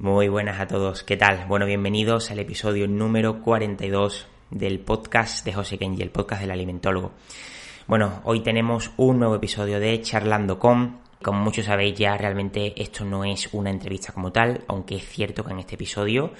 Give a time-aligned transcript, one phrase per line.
[0.00, 1.46] Muy buenas a todos, ¿qué tal?
[1.48, 7.14] Bueno, bienvenidos al episodio número 42 del podcast de José Kenji, el podcast del alimentólogo.
[7.88, 11.00] Bueno, hoy tenemos un nuevo episodio de Charlando con.
[11.20, 15.42] Como muchos sabéis ya, realmente esto no es una entrevista como tal, aunque es cierto
[15.42, 16.30] que en este episodio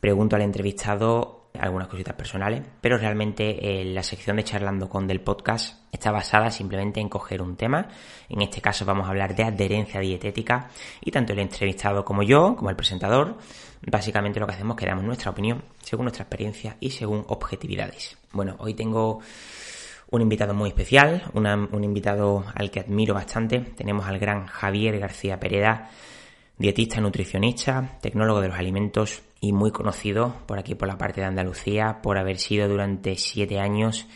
[0.00, 5.20] pregunto al entrevistado algunas cositas personales, pero realmente eh, la sección de charlando con del
[5.20, 7.88] podcast está basada simplemente en coger un tema.
[8.28, 10.70] En este caso vamos a hablar de adherencia dietética
[11.00, 13.36] y tanto el entrevistado como yo, como el presentador,
[13.86, 18.16] básicamente lo que hacemos es que damos nuestra opinión según nuestra experiencia y según objetividades.
[18.32, 19.20] Bueno, hoy tengo
[20.10, 23.60] un invitado muy especial, un invitado al que admiro bastante.
[23.60, 25.90] Tenemos al gran Javier García Pereda,
[26.58, 31.26] dietista, nutricionista, tecnólogo de los alimentos y muy conocido por aquí por la parte de
[31.26, 34.06] Andalucía por haber sido durante siete años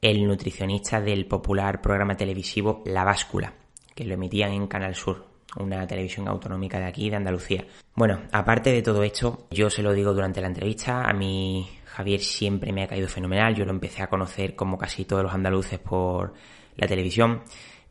[0.00, 3.52] el nutricionista del popular programa televisivo La Báscula,
[3.96, 5.26] que lo emitían en Canal Sur,
[5.58, 7.66] una televisión autonómica de aquí, de Andalucía.
[7.96, 12.20] Bueno, aparte de todo esto, yo se lo digo durante la entrevista, a mí Javier
[12.20, 15.80] siempre me ha caído fenomenal, yo lo empecé a conocer como casi todos los andaluces
[15.80, 16.34] por
[16.76, 17.42] la televisión,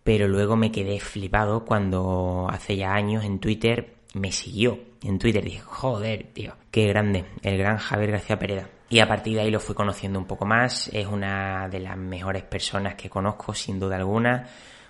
[0.01, 5.43] pero luego me quedé flipado cuando hace ya años en Twitter me siguió en Twitter.
[5.43, 8.69] Dije, joder, tío, qué grande, el gran Javier García Pereda.
[8.89, 10.89] Y a partir de ahí lo fui conociendo un poco más.
[10.93, 14.47] Es una de las mejores personas que conozco, sin duda alguna.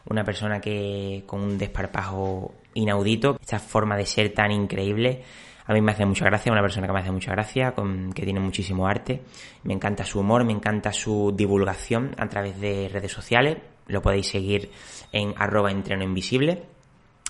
[0.08, 5.24] Una persona que con un desparpajo inaudito, esta forma de ser tan increíble,
[5.66, 8.24] a mí me hace mucha gracia, una persona que me hace mucha gracia, con, que
[8.24, 9.24] tiene muchísimo arte.
[9.64, 13.58] Me encanta su humor, me encanta su divulgación a través de redes sociales.
[13.88, 14.70] Lo podéis seguir
[15.12, 16.75] en arroba entreno invisible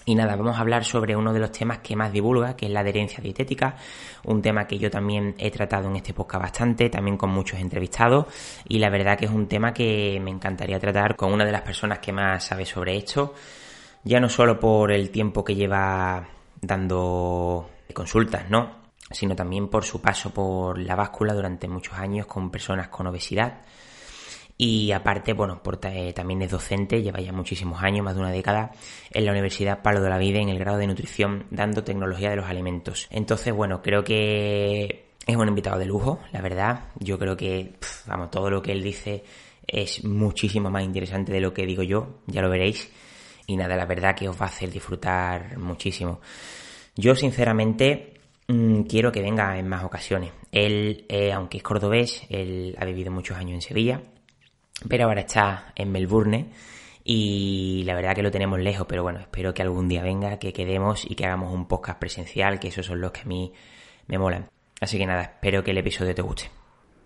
[0.05, 2.71] y nada, vamos a hablar sobre uno de los temas que más divulga, que es
[2.71, 3.75] la adherencia dietética,
[4.25, 8.27] un tema que yo también he tratado en este podcast bastante, también con muchos entrevistados,
[8.67, 11.61] y la verdad que es un tema que me encantaría tratar con una de las
[11.61, 13.33] personas que más sabe sobre esto,
[14.03, 16.27] ya no solo por el tiempo que lleva
[16.61, 18.85] dando consultas, ¿no?
[19.11, 23.61] sino también por su paso por la báscula durante muchos años con personas con obesidad
[24.57, 28.71] y aparte, bueno, eh, también es docente, lleva ya muchísimos años, más de una década,
[29.11, 32.37] en la Universidad Palo de la Vida en el grado de nutrición, dando tecnología de
[32.37, 33.07] los alimentos.
[33.09, 36.85] Entonces, bueno, creo que es un invitado de lujo, la verdad.
[36.99, 37.73] Yo creo que,
[38.07, 39.25] vamos, todo lo que él dice
[39.67, 42.89] es muchísimo más interesante de lo que digo yo, ya lo veréis.
[43.47, 46.21] Y nada, la verdad que os va a hacer disfrutar muchísimo.
[46.95, 48.13] Yo, sinceramente,
[48.47, 50.31] mm, quiero que venga en más ocasiones.
[50.49, 54.01] Él, eh, aunque es cordobés, él ha vivido muchos años en Sevilla
[54.87, 56.49] pero ahora está en Melbourne
[57.03, 60.53] y la verdad que lo tenemos lejos, pero bueno, espero que algún día venga, que
[60.53, 63.53] quedemos y que hagamos un podcast presencial, que esos son los que a mí
[64.07, 64.49] me molan.
[64.81, 66.49] Así que nada, espero que el episodio te guste.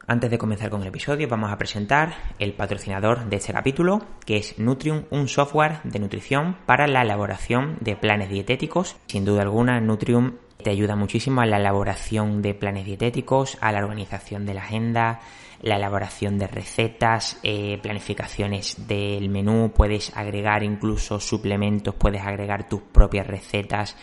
[0.07, 4.37] Antes de comenzar con el episodio, vamos a presentar el patrocinador de este capítulo, que
[4.37, 8.95] es Nutrium, un software de nutrición para la elaboración de planes dietéticos.
[9.05, 13.79] Sin duda alguna, Nutrium te ayuda muchísimo a la elaboración de planes dietéticos, a la
[13.79, 15.19] organización de la agenda,
[15.61, 22.81] la elaboración de recetas, eh, planificaciones del menú, puedes agregar incluso suplementos, puedes agregar tus
[22.81, 23.97] propias recetas.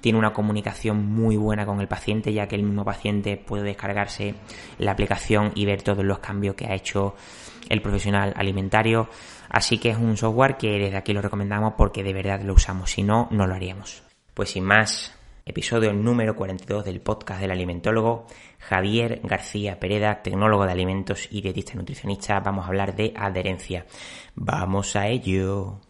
[0.00, 4.34] Tiene una comunicación muy buena con el paciente, ya que el mismo paciente puede descargarse
[4.78, 7.14] la aplicación y ver todos los cambios que ha hecho
[7.68, 9.08] el profesional alimentario.
[9.48, 12.90] Así que es un software que desde aquí lo recomendamos porque de verdad lo usamos,
[12.90, 14.02] si no, no lo haríamos.
[14.34, 18.26] Pues sin más, episodio número 42 del podcast del alimentólogo.
[18.68, 22.40] Javier García Pereda, tecnólogo de alimentos y dietista nutricionista.
[22.40, 23.86] Vamos a hablar de adherencia.
[24.34, 25.80] Vamos a ello.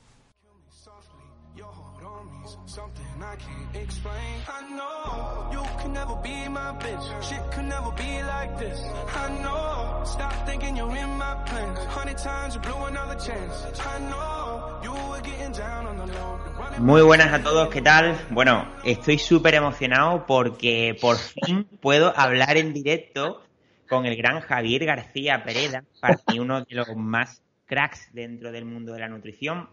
[16.78, 18.18] Muy buenas a todos, ¿qué tal?
[18.30, 23.42] Bueno, estoy súper emocionado porque por fin puedo hablar en directo
[23.88, 28.64] con el gran Javier García Pereda, para mí uno de los más cracks dentro del
[28.64, 29.68] mundo de la nutrición.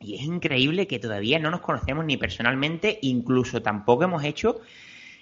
[0.00, 4.60] Y es increíble que todavía no nos conocemos ni personalmente, incluso tampoco hemos hecho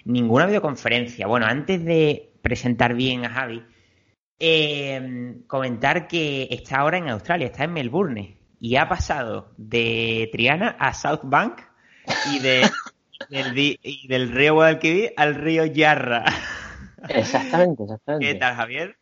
[0.05, 1.27] ninguna videoconferencia.
[1.27, 3.63] Bueno, antes de presentar bien a Javi,
[4.39, 10.75] eh, comentar que está ahora en Australia, está en Melbourne y ha pasado de Triana
[10.79, 11.61] a South Bank
[12.31, 12.69] y, de,
[14.07, 16.25] del, río Guadalquivir al río Yarra.
[17.07, 18.25] Exactamente, exactamente.
[18.25, 18.97] ¿Qué tal, Javier?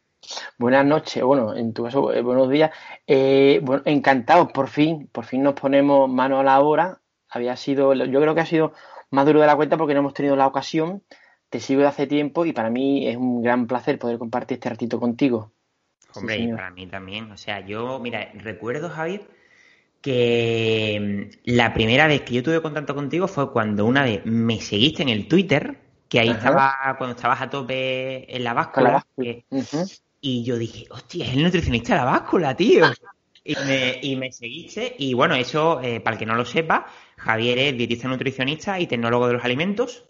[0.58, 2.72] Buenas noches, bueno, en tu caso, eh, buenos días.
[3.06, 7.02] Eh, bueno, encantados, por fin, por fin nos ponemos mano a la obra.
[7.30, 8.74] Había sido, yo creo que ha sido
[9.10, 11.04] más duro de la cuenta porque no hemos tenido la ocasión.
[11.50, 14.70] Te sigo de hace tiempo y para mí es un gran placer poder compartir este
[14.70, 15.52] ratito contigo.
[16.14, 17.32] Hombre, y para mí también.
[17.32, 19.28] O sea, yo, mira, recuerdo, Javier,
[20.02, 24.60] que mm, la primera vez que yo tuve contacto contigo fue cuando una vez me
[24.60, 25.80] seguiste en el Twitter,
[26.10, 29.06] que ahí estaba, cuando estabas a tope en la báscula,
[30.20, 32.86] y yo dije, hostia, es el nutricionista de la báscula, tío.
[33.44, 36.88] y, me, y me seguiste, y bueno, eso, eh, para el que no lo sepa,
[37.18, 40.06] Javier es dietista nutricionista y tecnólogo de los alimentos.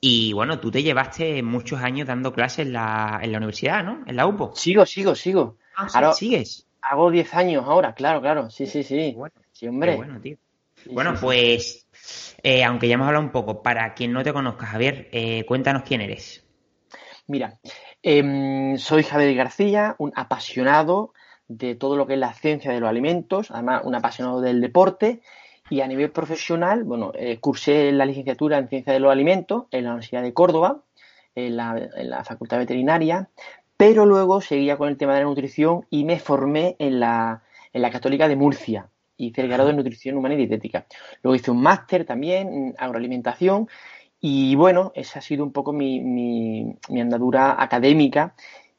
[0.00, 4.02] Y bueno, tú te llevaste muchos años dando clases en la, en la universidad, ¿no?
[4.06, 4.52] En la UPO.
[4.54, 5.56] Sigo, sigo, sigo.
[5.76, 6.66] Ah, ahora, ¿Sigues?
[6.82, 8.50] Hago 10 años ahora, claro, claro.
[8.50, 9.14] Sí, sí, sí.
[9.16, 9.96] Bueno, sí, hombre.
[9.96, 10.36] bueno, tío.
[10.90, 11.86] bueno, pues,
[12.42, 15.82] eh, aunque ya hemos hablado un poco, para quien no te conozca, Javier, eh, cuéntanos
[15.82, 16.44] quién eres.
[17.26, 17.58] Mira,
[18.02, 21.12] em, soy Javier García, un apasionado
[21.48, 25.22] de todo lo que es la ciencia de los alimentos, además un apasionado del deporte
[25.68, 29.84] y a nivel profesional, bueno, eh, cursé la licenciatura en Ciencia de los Alimentos en
[29.84, 30.82] la Universidad de Córdoba,
[31.34, 33.28] en la, Facultad Veterinaria,
[33.76, 37.42] pero luego seguía con el tema de la nutrición y me formé en la,
[37.72, 38.88] en la Católica de Murcia.
[39.18, 40.86] Hice el grado de Nutrición Humana y Dietética.
[41.22, 43.68] Luego hice un máster también en agroalimentación
[44.20, 48.34] y bueno, esa ha sido un poco mi, mi, mi andadura académica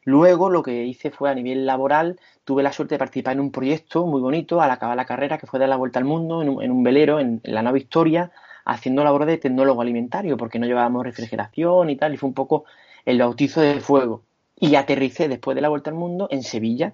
[0.07, 3.51] Luego lo que hice fue a nivel laboral, tuve la suerte de participar en un
[3.51, 6.71] proyecto muy bonito al acabar la carrera que fue dar la vuelta al mundo en
[6.71, 8.31] un, velero en, la nave Victoria,
[8.63, 12.63] haciendo labor de tecnólogo alimentario porque no llevábamos refrigeración y tal, y fue un poco
[13.04, 14.21] el bautizo de fuego.
[14.57, 16.94] Y aterricé después de la vuelta al mundo en Sevilla,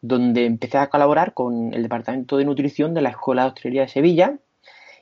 [0.00, 3.88] donde empecé a colaborar con el departamento de nutrición de la Escuela de Hostelería de
[3.88, 4.38] Sevilla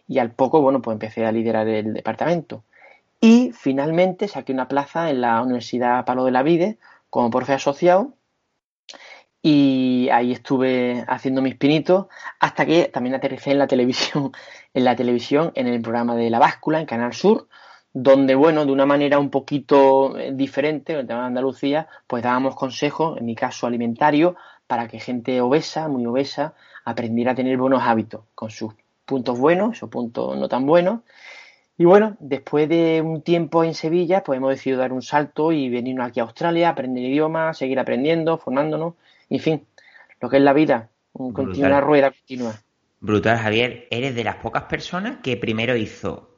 [0.09, 2.65] y al poco, bueno, pues empecé a liderar el departamento.
[3.21, 6.79] Y finalmente saqué una plaza en la Universidad Palo de la Vide
[7.15, 8.17] como profe asociado.
[9.41, 12.07] Y ahí estuve haciendo mis pinitos
[12.41, 14.33] hasta que también aterricé en la televisión,
[14.75, 17.47] en la televisión, en el programa de La Báscula, en Canal Sur,
[17.93, 22.25] donde, bueno, de una manera un poquito eh, diferente, en el tema de Andalucía, pues
[22.25, 24.35] dábamos consejos, en mi caso alimentario,
[24.67, 28.75] para que gente obesa, muy obesa, aprendiera a tener buenos hábitos, con sus
[29.05, 31.03] puntos buenos o puntos no tan buenos,
[31.77, 35.69] y bueno, después de un tiempo en Sevilla, pues hemos decidido dar un salto y
[35.69, 38.95] venirnos aquí a Australia, aprender idiomas, seguir aprendiendo, formándonos,
[39.29, 39.67] en fin,
[40.21, 42.55] lo que es la vida, un una rueda continua.
[43.01, 43.87] Brutal, Javier.
[43.91, 46.34] Eres de las pocas personas que primero hizo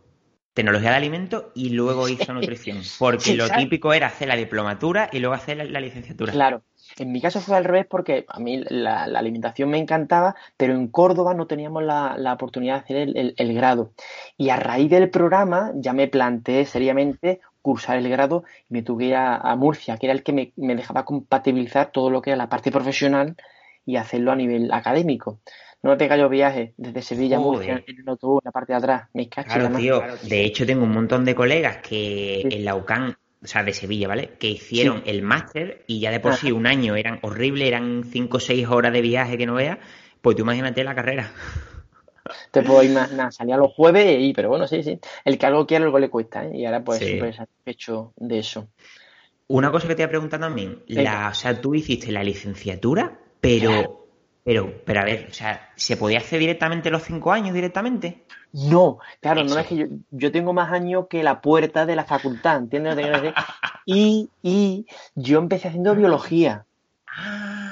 [0.56, 2.80] tecnología de alimentos y luego hizo nutrición.
[2.98, 6.32] Porque lo típico era hacer la diplomatura y luego hacer la licenciatura.
[6.32, 6.62] Claro,
[6.96, 10.88] en mi caso fue al revés porque a mí la, alimentación me encantaba, pero en
[10.88, 13.92] Córdoba no teníamos la, oportunidad de hacer el, grado.
[14.38, 19.14] Y a raíz del programa ya me planteé seriamente cursar el grado y me tuve
[19.14, 22.48] a, a Murcia, que era el que me, dejaba compatibilizar todo lo que era la
[22.48, 23.36] parte profesional
[23.84, 25.38] y hacerlo a nivel académico.
[25.86, 28.78] No me pega yo viaje desde Sevilla Murcia en el autobús, en la parte de
[28.78, 29.08] atrás.
[29.14, 30.02] Me claro, tío.
[30.24, 34.08] De hecho, tengo un montón de colegas que en la UCAN o sea, de Sevilla,
[34.08, 34.30] ¿vale?
[34.40, 38.36] Que hicieron el máster y ya de por sí un año eran horribles, eran 5
[38.36, 39.78] o 6 horas de viaje que no veas,
[40.20, 41.30] pues tú imagínate la carrera.
[42.50, 44.98] Te puedo imaginar, salía los jueves y, pero bueno, sí, sí.
[45.24, 46.56] El que algo quiere, algo le cuesta, ¿eh?
[46.56, 48.66] Y ahora pues súper satisfecho de eso.
[49.46, 53.20] Una cosa que te voy a preguntar también, la, o sea, tú hiciste la licenciatura,
[53.40, 54.05] pero,
[54.46, 58.22] pero, pero a ver, o sea, ¿se podía hacer directamente los 5 años directamente?
[58.52, 62.04] No, claro, no es que yo, yo, tengo más años que la puerta de la
[62.04, 62.96] facultad, ¿entiendes?
[63.88, 66.64] Y, y yo empecé haciendo biología.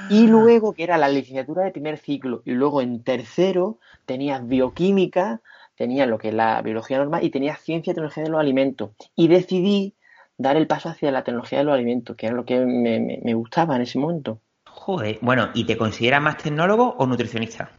[0.09, 0.29] Y ah.
[0.29, 5.39] luego, que era la licenciatura de primer ciclo, y luego en tercero tenías bioquímica,
[5.75, 8.91] tenías lo que es la biología normal y tenías ciencia y tecnología de los alimentos.
[9.15, 9.93] Y decidí
[10.37, 13.33] dar el paso hacia la tecnología de los alimentos, que era lo que me, me
[13.33, 14.41] gustaba en ese momento.
[14.85, 17.71] Joder, bueno, ¿y te consideras más tecnólogo o nutricionista?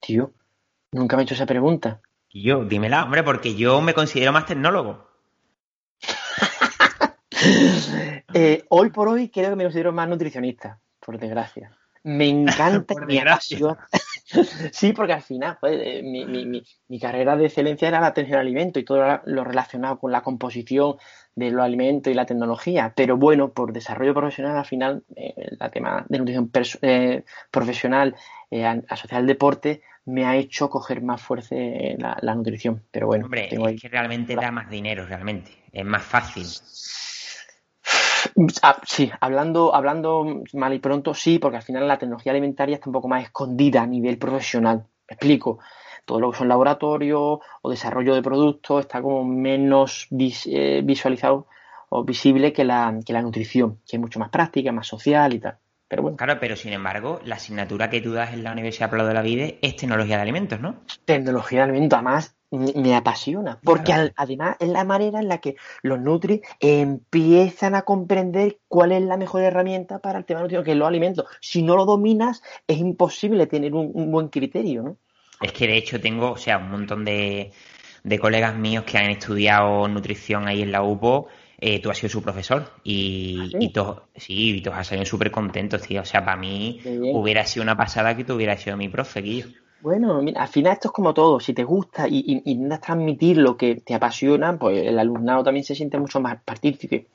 [0.00, 0.32] Tío,
[0.92, 2.00] Nunca me he hecho esa pregunta.
[2.30, 5.06] Yo, dímela, hombre, porque yo me considero más tecnólogo.
[8.32, 11.76] Eh, hoy por hoy creo que me considero más nutricionista, por desgracia.
[12.04, 13.76] Me encanta por desgracia.
[14.72, 18.78] sí, porque al final pues, eh, mi, carrera de excelencia era la atención al alimento
[18.78, 20.96] y todo lo relacionado con la composición
[21.34, 22.92] de los alimentos y la tecnología.
[22.94, 26.50] Pero bueno, por desarrollo profesional, al final, eh, el tema de nutrición
[27.50, 28.16] profesional
[28.88, 31.54] asociada al deporte me ha hecho coger más fuerza
[31.98, 32.82] la, nutrición.
[32.90, 35.52] Pero bueno, Hombre, es que realmente da más dinero, realmente.
[35.72, 36.46] Es más fácil.
[38.62, 42.88] Ah, sí, hablando, hablando mal y pronto, sí, porque al final la tecnología alimentaria está
[42.88, 44.86] un poco más escondida a nivel profesional.
[45.08, 45.58] Me explico.
[46.04, 51.46] Todo lo que son laboratorios o desarrollo de productos está como menos eh, visualizado
[51.88, 55.40] o visible que la, que la nutrición, que es mucho más práctica, más social y
[55.40, 55.58] tal.
[56.16, 59.22] Claro, pero sin embargo, la asignatura que tú das en la Universidad Pablo de la
[59.22, 60.76] Vida es tecnología de alimentos, ¿no?
[61.04, 66.00] Tecnología de alimentos, además me apasiona, porque además es la manera en la que los
[66.00, 70.76] Nutri empiezan a comprender cuál es la mejor herramienta para el tema nutrición, que es
[70.76, 71.26] los alimentos.
[71.40, 74.96] Si no lo dominas, es imposible tener un, buen criterio, ¿no?
[75.40, 77.52] Es que de hecho tengo, o sea, un montón de,
[78.04, 81.28] de colegas míos que han estudiado nutrición ahí en la UPO,
[81.58, 83.56] eh, tú has sido su profesor y, ¿Ah, sí?
[83.60, 86.02] y todos, sí, y todos has salido súper contentos, tío.
[86.02, 86.80] O sea, para mí
[87.12, 89.48] hubiera sido una pasada que tú hubieras sido mi profe, Guillo.
[89.82, 92.82] Bueno, mira, al final esto es como todo, si te gusta y, y, y, intentas
[92.82, 97.06] transmitir lo que te apasiona, pues el alumnado también se siente mucho más partícipe.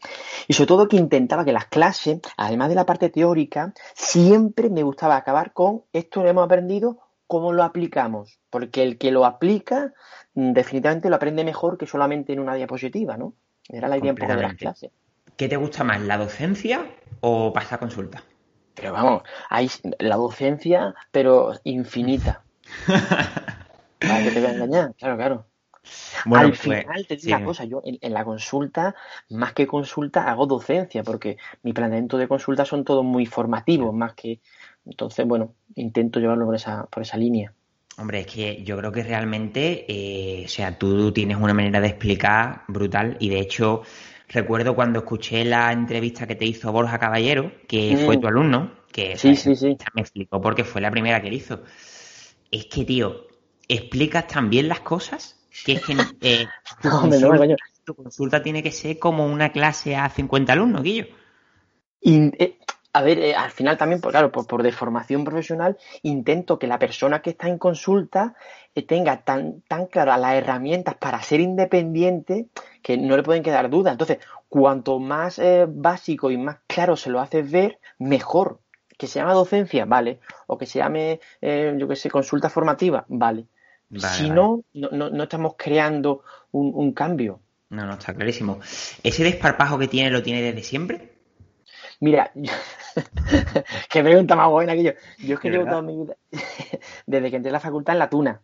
[0.47, 4.81] Y sobre todo que intentaba que las clases, además de la parte teórica, siempre me
[4.81, 8.39] gustaba acabar con esto lo hemos aprendido, ¿cómo lo aplicamos?
[8.49, 9.93] Porque el que lo aplica
[10.33, 13.33] mm, definitivamente lo aprende mejor que solamente en una diapositiva, ¿no?
[13.69, 14.91] Era la idea un poco de las clases.
[15.37, 16.85] ¿Qué te gusta más, la docencia
[17.21, 18.23] o pasar consulta?
[18.75, 22.43] Pero vamos, hay la docencia, pero infinita.
[23.99, 25.45] Para que te voy a engañar, claro, claro.
[26.25, 27.33] Bueno, Al pues, final te digo sí.
[27.33, 28.95] una cosa, yo en, en, la consulta,
[29.29, 34.13] más que consulta, hago docencia, porque mi planteamiento de consulta son todos muy formativos, más
[34.13, 34.39] que.
[34.85, 37.53] Entonces, bueno, intento llevarlo por esa, por esa línea.
[37.97, 41.87] Hombre, es que yo creo que realmente, eh, o sea, tú tienes una manera de
[41.87, 43.83] explicar brutal y de hecho
[44.27, 48.05] recuerdo cuando escuché la entrevista que te hizo Borja Caballero, que mm.
[48.05, 49.77] fue tu alumno, que sí, sí, sí.
[49.93, 51.63] me explicó porque fue la primera que él hizo.
[52.51, 53.27] Es que, tío,
[53.67, 56.47] explicas tan bien las cosas que es que eh,
[56.81, 60.83] tu, no, consulta, no, tu, consulta, tiene que ser como una clase a 50 alumnos,
[60.83, 61.07] Guillo.
[62.01, 62.57] Y, eh,
[62.95, 66.79] a ver, eh, al final también, pues, claro, por, por, deformación profesional, intento que la
[66.79, 68.35] persona que está en consulta
[68.73, 72.47] eh, tenga tan, tan claras las herramientas para ser independiente
[72.81, 73.91] que no le pueden quedar dudas.
[73.91, 78.61] Entonces, cuanto más eh, básico y más claro se lo haces ver, mejor.
[78.97, 80.21] Que se llama docencia, vale.
[80.47, 83.47] O que se llame, yo qué sé, consulta formativa, vale.
[83.89, 84.35] Vale, si vale.
[84.35, 87.41] No, no, no, estamos creando un, un, cambio.
[87.71, 88.61] No, no, está clarísimo.
[89.03, 91.11] ¿Ese desparpajo que tiene lo tiene desde siempre?
[91.99, 92.31] Mira.
[93.89, 94.91] qué pregunta más buena que yo.
[95.19, 96.15] Yo es que llevo toda mi vida,
[97.05, 98.41] desde que entré a la facultad en la tuna.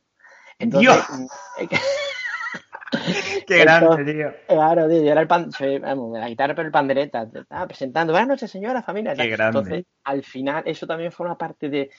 [0.59, 0.95] Entonces,
[3.47, 4.33] Qué grande, tío.
[4.47, 8.13] Claro, tío, yo era el pan, soy, vamos, la guitarra pero el pandereta, estaba presentando,
[8.13, 9.15] buenas noches señora, familia.
[9.15, 9.59] Qué grande.
[9.59, 11.89] Entonces, al final, eso también forma parte de,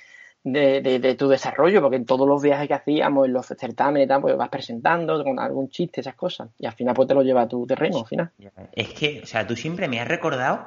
[0.44, 4.06] de, de, de, tu desarrollo, porque en todos los viajes que hacíamos, en los certámenes
[4.06, 7.14] y tal, pues vas presentando con algún chiste, esas cosas, y al final pues te
[7.14, 8.30] lo lleva a tu terreno, al final.
[8.72, 10.66] Es que, o sea, tú siempre me has recordado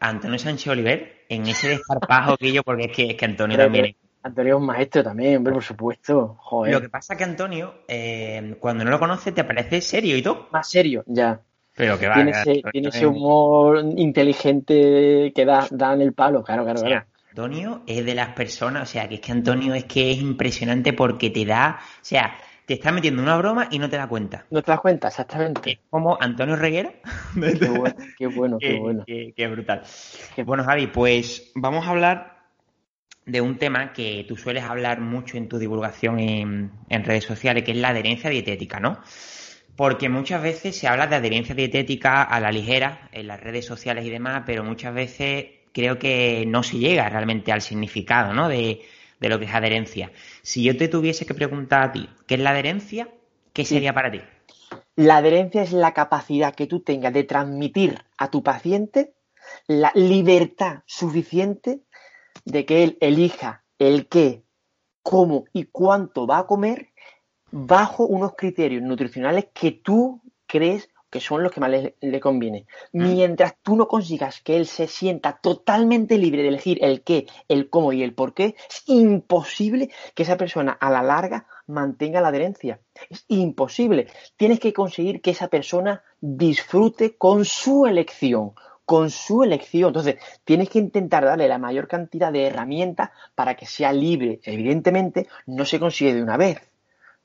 [0.00, 3.66] Antonio Sánchez Oliver en ese desparpajo que yo, porque es que, es que Antonio Pero
[3.66, 3.96] también...
[4.22, 6.36] Antonio es un maestro también, hombre, por supuesto.
[6.40, 6.74] Joder.
[6.74, 10.22] Lo que pasa es que Antonio, eh, cuando no lo conoces, te parece serio y
[10.22, 10.48] todo.
[10.50, 11.40] Más serio, ya.
[11.76, 12.14] Pero que va.
[12.14, 16.82] Tiene, ese, tiene ese humor inteligente que da, da en el palo, claro, claro, o
[16.82, 17.06] sea, claro.
[17.28, 20.94] Antonio es de las personas, o sea, que es que Antonio es que es impresionante
[20.94, 24.44] porque te da, o sea, te está metiendo una broma y no te das cuenta.
[24.50, 25.72] No te das cuenta, exactamente.
[25.72, 26.92] Es como Antonio Reguera.
[27.34, 29.04] Qué bueno, qué bueno, qué, bueno.
[29.06, 29.82] Qué, qué brutal.
[30.34, 30.42] Qué...
[30.42, 32.36] Bueno, Javi, pues vamos a hablar
[33.24, 37.62] de un tema que tú sueles hablar mucho en tu divulgación en, en, redes sociales,
[37.62, 39.00] que es la adherencia dietética, ¿no?
[39.76, 44.04] Porque muchas veces se habla de adherencia dietética a la ligera en las redes sociales
[44.04, 48.48] y demás, pero muchas veces creo que no se llega realmente al significado, ¿no?
[48.48, 48.80] De,
[49.20, 50.12] de lo que es adherencia.
[50.42, 53.08] Si yo te tuviese que preguntar a ti, ¿qué es la adherencia?
[53.52, 53.94] ¿Qué sería sí.
[53.94, 54.20] para ti?
[54.96, 59.14] La adherencia es la capacidad que tú tengas de transmitir a tu paciente
[59.66, 61.82] la libertad suficiente
[62.44, 64.44] de que él elija el qué,
[65.02, 66.92] cómo y cuánto va a comer
[67.50, 72.66] bajo unos criterios nutricionales que tú crees que son los que más le, le, conviene.
[72.92, 77.70] Mientras tú no consigas que él se sienta totalmente libre de elegir el qué, el
[77.70, 82.28] cómo y el por qué, es imposible que esa persona a la larga mantenga la
[82.28, 82.80] adherencia.
[83.08, 84.08] Es imposible.
[84.36, 88.52] Tienes que conseguir que esa persona disfrute con su elección,
[88.84, 89.88] con su elección.
[89.88, 94.40] Entonces, tienes que intentar darle la mayor cantidad de herramientas para que sea libre.
[94.42, 96.60] Evidentemente, no se consigue de una vez.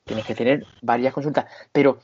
[0.05, 1.45] Tienes que tener varias consultas.
[1.73, 1.99] Pero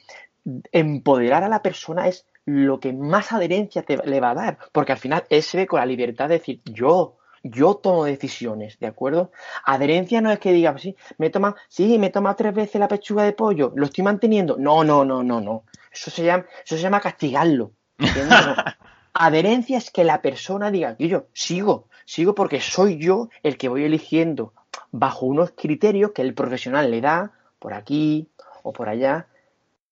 [0.72, 4.58] empoderar a la persona es lo que más adherencia te, le va a dar.
[4.72, 8.80] Porque al final él se ve con la libertad de decir, yo, yo tomo decisiones,
[8.80, 9.32] ¿de acuerdo?
[9.66, 13.24] Adherencia no es que diga, sí, me toma, sí, me toma tres veces la pechuga
[13.24, 14.56] de pollo, lo estoy manteniendo.
[14.58, 15.64] No, no, no, no, no.
[15.92, 17.72] Eso se llama, eso se llama castigarlo.
[19.14, 23.84] Adherencia es que la persona diga, yo sigo, sigo porque soy yo el que voy
[23.84, 24.54] eligiendo
[24.92, 28.30] bajo unos criterios que el profesional le da por aquí
[28.64, 29.28] o por allá.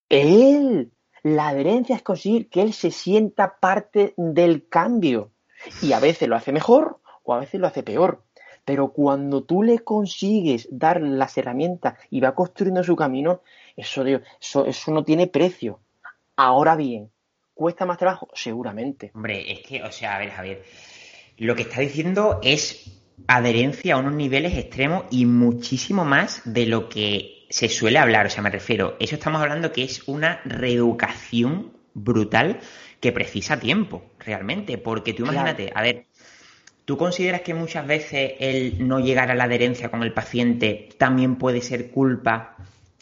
[0.10, 0.92] Él,
[1.24, 5.32] la adherencia es conseguir que él se sienta parte del cambio.
[5.82, 8.24] Y a veces lo hace mejor o a veces lo hace peor.
[8.66, 13.42] Pero cuando tú le consigues dar las herramientas y va construyendo su camino,
[13.76, 15.80] eso, eso, eso no tiene precio.
[16.36, 17.12] Ahora bien,
[17.56, 18.28] ¿Cuesta más trabajo?
[18.34, 19.12] Seguramente.
[19.16, 20.62] Hombre, es que, o sea, a ver, Javier,
[21.38, 26.90] lo que está diciendo es adherencia a unos niveles extremos y muchísimo más de lo
[26.90, 31.74] que se suele hablar, o sea, me refiero, eso estamos hablando que es una reeducación
[31.94, 32.60] brutal
[33.00, 36.06] que precisa tiempo, realmente, porque tú imagínate, a ver,
[36.86, 41.36] ¿tú consideras que muchas veces el no llegar a la adherencia con el paciente también
[41.36, 42.56] puede ser culpa,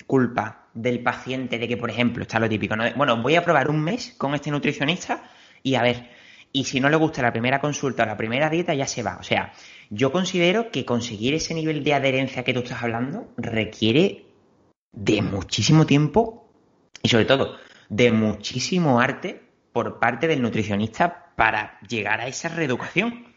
[0.05, 2.83] culpa del paciente de que, por ejemplo, está lo típico, ¿no?
[2.95, 5.23] bueno, voy a probar un mes con este nutricionista
[5.61, 6.09] y a ver,
[6.51, 9.17] y si no le gusta la primera consulta o la primera dieta, ya se va.
[9.19, 9.53] O sea,
[9.89, 14.22] yo considero que conseguir ese nivel de adherencia que tú estás hablando requiere
[14.93, 16.49] de muchísimo tiempo
[17.01, 17.57] y sobre todo
[17.89, 19.41] de muchísimo arte
[19.73, 23.33] por parte del nutricionista para llegar a esa reeducación.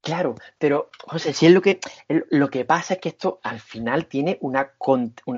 [0.00, 4.06] Claro, pero José, si es lo que lo que pasa es que esto al final
[4.06, 4.72] tiene una,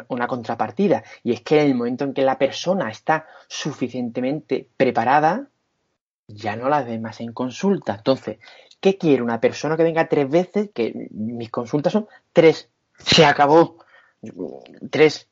[0.09, 5.49] una, contrapartida y es que en el momento en que la persona está suficientemente preparada,
[6.29, 7.95] ya no la ve más en consulta.
[7.97, 8.39] Entonces,
[8.81, 10.71] ¿qué quiere una persona que venga tres veces?
[10.75, 12.69] Que mis consultas son tres.
[12.99, 13.79] Se acabó.
[14.91, 15.30] Tres,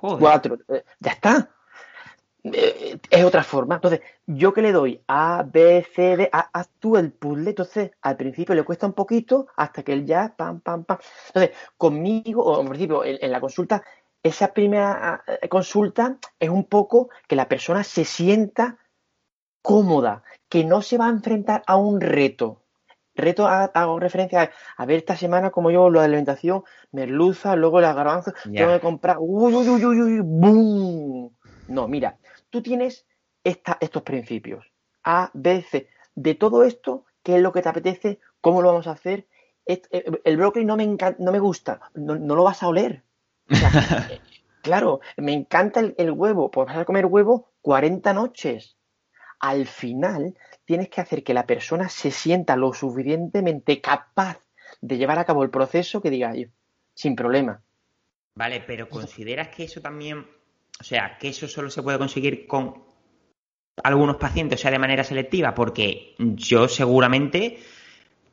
[0.00, 0.58] cuatro.
[0.68, 1.50] Eh, ya está.
[2.42, 3.76] Eh, es otra forma.
[3.76, 7.50] Entonces, yo que le doy A, B, C, D, A, haz tú el puzzle.
[7.50, 10.98] Entonces, al principio le cuesta un poquito hasta que él ya, pam, pam, pam.
[11.28, 13.82] Entonces, conmigo, o en principio, en, la consulta,
[14.22, 18.78] esa primera eh, consulta es un poco que la persona se sienta
[19.62, 22.62] cómoda, que no se va a enfrentar a un reto.
[23.20, 27.92] Reto hago referencia a, ver esta semana como yo lo de alimentación, merluza, luego la
[27.92, 31.30] garbanzo, tengo que comprar, uy, uy, uy, uy, uy, boom.
[31.68, 32.18] No, mira,
[32.50, 33.06] tú tienes
[33.44, 34.66] estos principios.
[35.04, 35.88] A, B, C.
[36.14, 38.20] De todo esto, ¿qué es lo que te apetece?
[38.40, 39.26] ¿Cómo lo vamos a hacer?
[39.66, 39.82] Eh,
[40.24, 40.86] el brócoli no me,
[41.18, 43.04] no me gusta, no, lo vas a oler.
[44.62, 48.76] claro, me encanta el, el, huevo, pues vas a comer huevo 40 noches.
[49.38, 50.36] Al final,
[50.70, 54.38] tienes que hacer que la persona se sienta lo suficientemente capaz
[54.80, 56.32] de llevar a cabo el proceso que diga,
[56.94, 57.60] sin problema.
[58.36, 60.24] Vale, pero ¿consideras que eso también
[60.80, 62.84] o sea, que eso solo se puede conseguir con
[63.82, 67.58] algunos pacientes, o sea, de manera selectiva, porque yo seguramente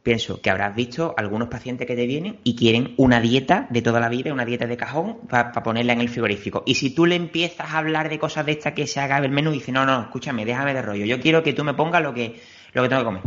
[0.07, 3.99] pienso que habrás visto algunos pacientes que te vienen y quieren una dieta de toda
[3.99, 6.63] la vida, una dieta de cajón, para ponerla en el frigorífico.
[6.65, 9.29] Y si tú le empiezas a hablar de cosas de estas que se haga el
[9.29, 12.13] menú, dice, no, no, escúchame, déjame de rollo, yo quiero que tú me pongas lo
[12.13, 12.41] que,
[12.71, 13.23] lo que tengo que comer.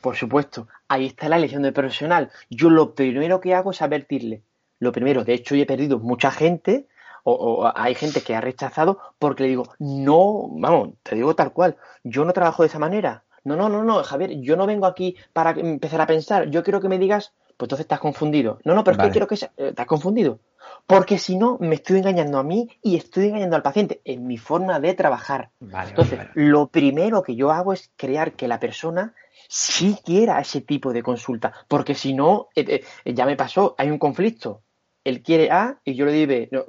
[0.00, 2.30] Por supuesto, ahí está la elección del profesional.
[2.48, 4.40] Yo lo primero que hago es advertirle.
[4.78, 6.86] Lo primero, de hecho, yo he perdido mucha gente
[7.24, 11.76] o, hay gente que ha rechazado porque le digo, no, vamos, te digo tal cual,
[12.04, 13.24] yo no trabajo de esa manera.
[13.44, 16.80] No, no, no, no, Javier, yo no vengo aquí para empezar a pensar, yo quiero
[16.80, 18.58] que me digas, pues entonces estás confundido.
[18.64, 20.40] No, no, pero es que quiero que sea, eh, estás confundido.
[20.86, 24.38] Porque si no, me estoy engañando a mí y estoy engañando al paciente en mi
[24.38, 25.50] forma de trabajar.
[25.60, 29.14] Entonces, lo primero que yo hago es crear que la persona
[29.48, 31.52] sí quiera ese tipo de consulta.
[31.68, 34.62] Porque si no, eh, eh, ya me pasó, hay un conflicto
[35.04, 36.64] él quiere A y yo le digo B, no,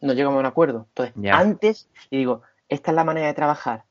[0.00, 0.86] no llegamos a un acuerdo.
[0.90, 3.84] Entonces, antes, y digo, esta es la manera de trabajar.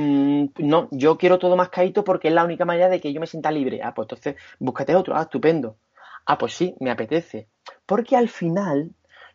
[0.00, 3.20] Mm, no, yo quiero todo más caído porque es la única manera de que yo
[3.20, 3.82] me sienta libre.
[3.82, 5.14] Ah, pues entonces, búscate otro.
[5.14, 5.76] Ah, estupendo.
[6.24, 7.48] Ah, pues sí, me apetece.
[7.84, 8.92] Porque al final,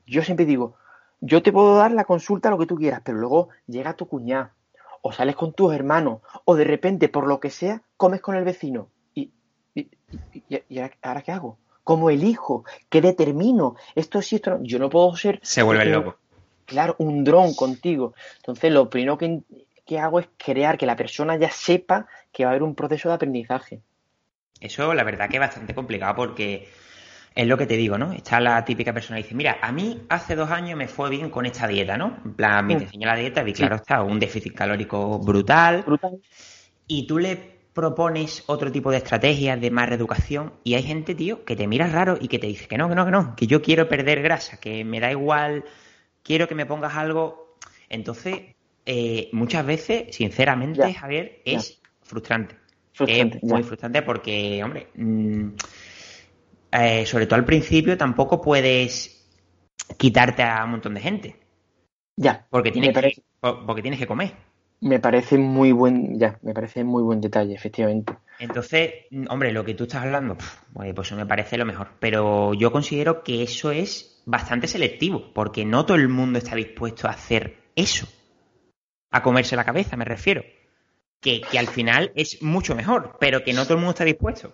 [0.07, 0.75] yo siempre digo,
[1.21, 4.55] yo te puedo dar la consulta lo que tú quieras, pero luego llega tu cuñada,
[5.01, 8.43] o sales con tus hermanos, o de repente, por lo que sea, comes con el
[8.43, 8.89] vecino.
[9.13, 9.31] ¿Y,
[9.75, 9.89] y,
[10.49, 11.59] y ahora qué hago?
[11.83, 12.63] ¿Cómo elijo?
[12.89, 13.75] ¿Qué determino?
[13.93, 14.63] Esto sí, esto no.
[14.63, 15.39] Yo no puedo ser.
[15.43, 16.17] Se vuelve loco.
[16.65, 18.15] Claro, un dron contigo.
[18.37, 19.41] Entonces, lo primero que,
[19.99, 23.15] hago es crear que la persona ya sepa que va a haber un proceso de
[23.15, 23.81] aprendizaje.
[24.59, 26.67] Eso, la verdad, que es bastante complicado porque
[27.35, 28.13] es lo que te digo, ¿no?
[28.13, 31.29] Está la típica persona que dice, mira, a mí hace dos años me fue bien
[31.29, 32.17] con esta dieta, ¿no?
[32.23, 32.87] En plan, me mm.
[33.01, 35.83] la dieta y claro está, un déficit calórico brutal.
[35.85, 36.19] Brutal.
[36.87, 41.43] Y tú le propones otro tipo de estrategias de más reeducación y hay gente, tío,
[41.43, 43.47] que te mira raro y que te dice que no, que no, que no, que
[43.47, 45.65] yo quiero perder grasa, que me da igual,
[46.23, 47.57] quiero que me pongas algo.
[47.89, 48.54] Entonces,
[48.85, 52.55] eh, muchas veces, sinceramente, Javier, es frustrante.
[52.99, 55.49] es muy frustrante porque, hombre, mm,
[56.71, 59.27] eh, sobre todo al principio tampoco puedes
[59.97, 61.35] quitarte a un montón de gente.
[62.15, 62.45] Ya.
[62.49, 64.33] Porque tienes, que, porque tienes que comer.
[64.81, 68.13] Me parece muy buen, ya, me parece muy buen detalle, efectivamente.
[68.39, 68.91] Entonces,
[69.29, 71.89] hombre, lo que tú estás hablando, pues, pues eso me parece lo mejor.
[71.99, 77.07] Pero yo considero que eso es bastante selectivo, porque no todo el mundo está dispuesto
[77.07, 78.07] a hacer eso.
[79.15, 80.43] A comerse la cabeza, me refiero.
[81.21, 84.53] Que, que al final es mucho mejor, pero que no todo el mundo está dispuesto.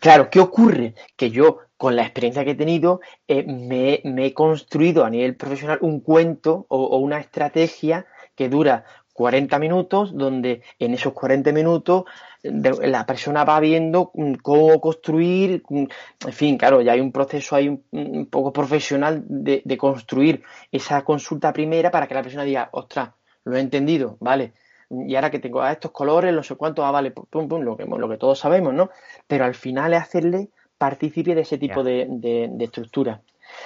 [0.00, 0.94] Claro, ¿qué ocurre?
[1.16, 5.78] Que yo, con la experiencia que he tenido, eh, me, he construido a nivel profesional
[5.82, 12.04] un cuento o una estrategia que dura 40 minutos donde en esos 40 minutos
[12.42, 15.84] la persona va viendo mm, cómo construir, mm,
[16.26, 21.52] en fin, claro, ya hay un proceso ahí un, poco profesional de, construir esa consulta
[21.52, 23.10] primera para que la persona diga, ostras,
[23.44, 24.52] lo he entendido, vale,
[24.92, 27.76] y ahora que tengo a estos colores, no sé cuántos, ah, vale, pum, pum, lo
[27.76, 28.90] que, lo que todos sabemos, ¿no?
[29.26, 33.22] Pero al final es hacerle partícipe de ese tipo de, de, estructura.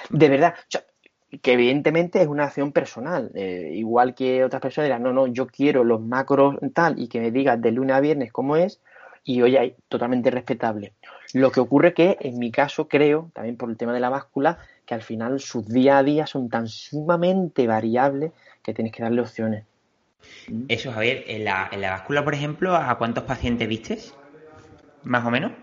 [0.09, 0.53] De verdad,
[1.41, 3.31] que evidentemente es una acción personal.
[3.35, 7.19] Eh, igual que otras personas dirán, no, no, yo quiero los macros tal y que
[7.19, 8.79] me digas de lunes a viernes cómo es
[9.23, 10.93] y oye, totalmente respetable.
[11.33, 14.59] Lo que ocurre que en mi caso creo, también por el tema de la báscula,
[14.85, 18.31] que al final sus día a día son tan sumamente variables
[18.67, 19.63] que tienes que darle opciones.
[20.67, 24.13] Eso, Javier, en la, en la báscula, por ejemplo, ¿a cuántos pacientes vistes?
[25.03, 25.53] Más o menos.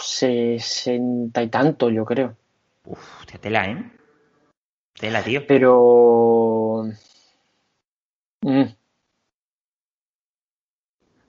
[0.00, 2.36] Sesenta y tanto, yo creo.
[2.86, 3.92] Uf, te tela, ¿eh?
[4.98, 5.46] Tela, tío.
[5.46, 6.84] Pero.
[8.40, 8.62] Mm.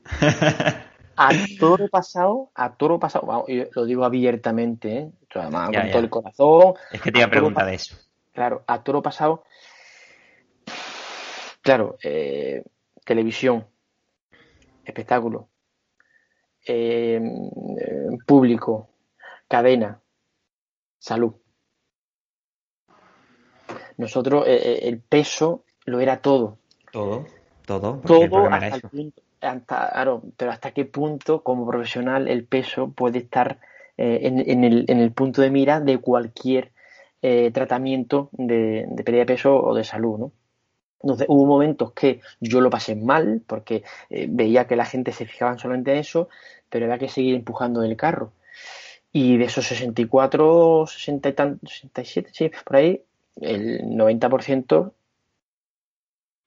[1.17, 5.11] a toro pasado, a toro pasado, lo digo abiertamente, ¿eh?
[5.35, 6.73] además con todo el corazón.
[6.93, 8.06] Es que te iba a preguntar de eso.
[8.37, 9.45] Claro, a toro pasado,
[11.63, 12.63] claro, eh,
[13.03, 13.65] televisión,
[14.85, 15.49] espectáculo,
[16.67, 17.19] eh,
[18.27, 18.89] público,
[19.47, 19.99] cadena,
[20.99, 21.33] salud.
[23.97, 26.59] Nosotros eh, eh, el peso lo era todo.
[26.91, 27.25] Todo,
[27.65, 28.01] todo.
[28.05, 29.21] Todo hasta el punto,
[29.65, 33.59] claro, pero hasta qué punto como profesional el peso puede estar
[33.97, 36.71] eh, en, el, en, el, punto de mira de cualquier
[37.21, 40.31] tratamiento de, pérdida de peso o de salud, ¿no?
[41.01, 45.57] Entonces hubo momentos que yo lo pasé mal porque veía que la gente se fijaba
[45.57, 46.29] solamente en eso,
[46.69, 48.33] pero había que seguir empujando el carro.
[49.11, 53.01] Y de esos 64, 60 y 67, sí, por ahí,
[53.41, 54.93] el 90%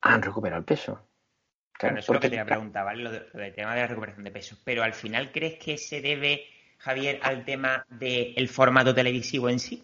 [0.02, 1.00] han recuperado el peso.
[1.72, 3.02] Claro, eso es lo que te preguntaba, ¿vale?
[3.02, 4.56] Lo, del tema de la recuperación de peso.
[4.64, 6.44] Pero al final, ¿crees que se debe,
[6.78, 9.82] Javier, al tema del formato televisivo en sí?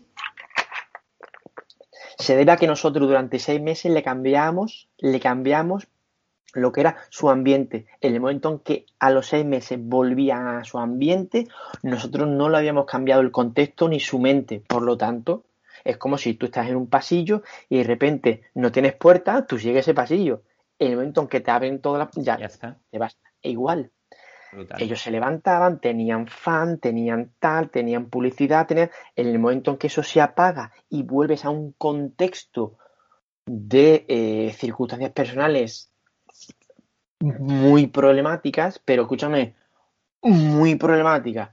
[2.19, 5.89] Se debe a que nosotros durante seis meses le cambiamos, le cambiamos
[6.55, 7.87] lo que era su ambiente.
[8.01, 11.47] En el momento en que a los seis meses volvían a su ambiente,
[11.83, 14.63] nosotros no le habíamos cambiado el contexto ni su mente.
[14.67, 15.45] Por lo tanto,
[15.85, 19.59] es como si tú estás en un pasillo y de repente no tienes puerta, tú
[19.59, 20.43] sigues ese pasillo.
[20.79, 22.25] En el momento en que te abren todas las...
[22.25, 22.79] Ya, ya está.
[22.91, 23.17] Te vas.
[23.43, 23.51] E
[24.79, 28.91] Ellos se levantaban, tenían fan, tenían tal, tenían publicidad, tenían...
[29.15, 32.79] En el momento en que eso se apaga y vuelves a un contexto
[33.47, 35.91] de eh, circunstancias personales
[37.21, 39.55] muy problemáticas, pero escúchame,
[40.23, 41.51] muy problemáticas,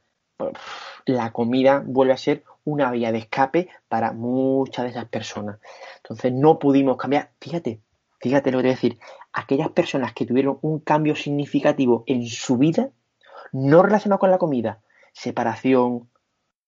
[1.06, 5.60] la comida vuelve a ser una vía de escape para muchas de esas personas.
[5.98, 7.82] Entonces no pudimos cambiar, fíjate,
[8.24, 9.00] fíjate lo que te voy a decir,
[9.34, 12.92] aquellas personas que tuvieron un cambio significativo en su vida,
[13.52, 14.82] no relacionado con la comida,
[15.12, 16.10] separación,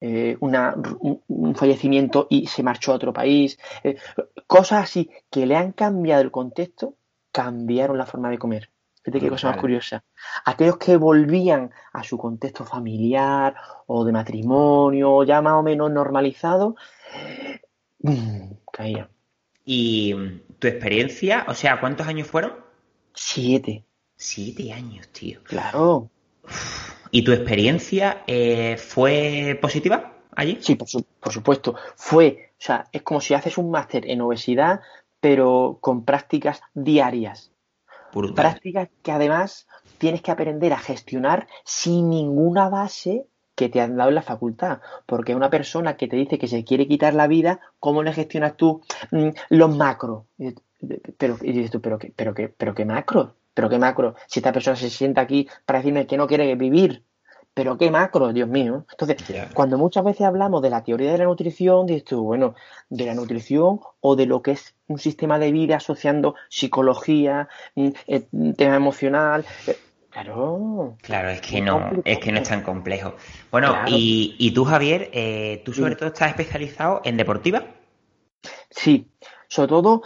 [0.02, 3.96] eh, un, fallecimiento y se marchó a otro país, eh,
[4.48, 6.96] cosas así que le han cambiado el contexto,
[7.32, 8.70] cambiaron la forma de comer.
[9.02, 10.04] Fíjate qué cosa más curiosa.
[10.44, 13.56] Aquellos que volvían a su contexto familiar
[13.88, 16.76] o de matrimonio, ya más o menos normalizado,
[18.00, 19.15] mm, caían.
[19.66, 20.14] ¿Y
[20.60, 21.46] tu experiencia?
[21.48, 22.54] O sea, ¿cuántos años fueron?
[23.14, 23.84] Siete.
[24.16, 25.42] Siete años, tío.
[25.44, 26.10] Claro.
[27.12, 30.60] ¿Y tu experiencia eh, fue positiva allí?
[30.62, 30.88] Sí, por,
[31.20, 31.76] por, supuesto.
[31.96, 34.82] Fue, o sea, es como si haces un máster en obesidad,
[35.20, 37.52] pero con prácticas diarias.
[38.34, 44.10] Prácticas que además tienes que aprender a gestionar sin ninguna base que te han dado
[44.10, 44.80] en la facultad.
[45.06, 48.56] Porque una persona que te dice que se quiere quitar la vida, ¿cómo le gestionas
[48.58, 50.26] tú mm, los macros?
[51.18, 53.36] Pero, y dices tú, ¿pero qué, pero, qué, ¿pero qué macro?
[53.54, 54.16] ¿Pero qué macro?
[54.28, 57.04] Si esta persona se sienta aquí para decirme que no quiere vivir,
[57.56, 58.86] pero qué macro, Dios mío.
[58.92, 59.16] Entonces,
[59.54, 62.54] cuando muchas veces hablamos de la teoría de la nutrición, dices tú, bueno,
[62.90, 67.90] de la nutrición o de lo que es un sistema de vida asociando psicología, mm,
[68.08, 69.46] eh, tema emocional.
[70.16, 70.98] Eh, claro.
[71.02, 73.16] Claro, es que no, es que no es tan complejo.
[73.52, 77.64] Bueno, y, tú, Javier, eh, tú sobre todo estás especializado en deportiva.
[78.70, 79.08] Sí,
[79.48, 80.02] sobre todo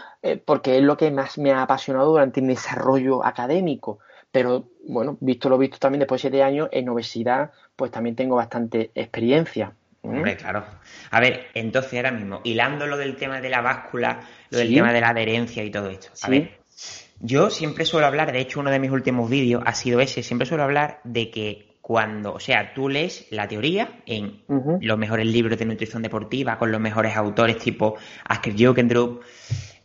[0.45, 4.00] porque es lo que más me ha apasionado durante mi desarrollo académico
[4.32, 8.36] pero bueno, visto lo visto también después de siete años, en obesidad, pues también tengo
[8.36, 9.74] bastante experiencia.
[10.02, 10.63] Hombre, claro.
[11.12, 14.93] A ver, entonces ahora mismo, hilando lo del tema de la báscula, lo del tema
[14.93, 16.10] de la adherencia y todo esto.
[16.22, 16.60] A ver,
[17.19, 20.47] yo siempre suelo hablar, de hecho uno de mis últimos vídeos ha sido ese, siempre
[20.47, 24.43] suelo hablar de que cuando, o sea, tú lees la teoría en
[24.79, 29.23] los mejores libros de nutrición deportiva con los mejores autores tipo Asker Jokendrup,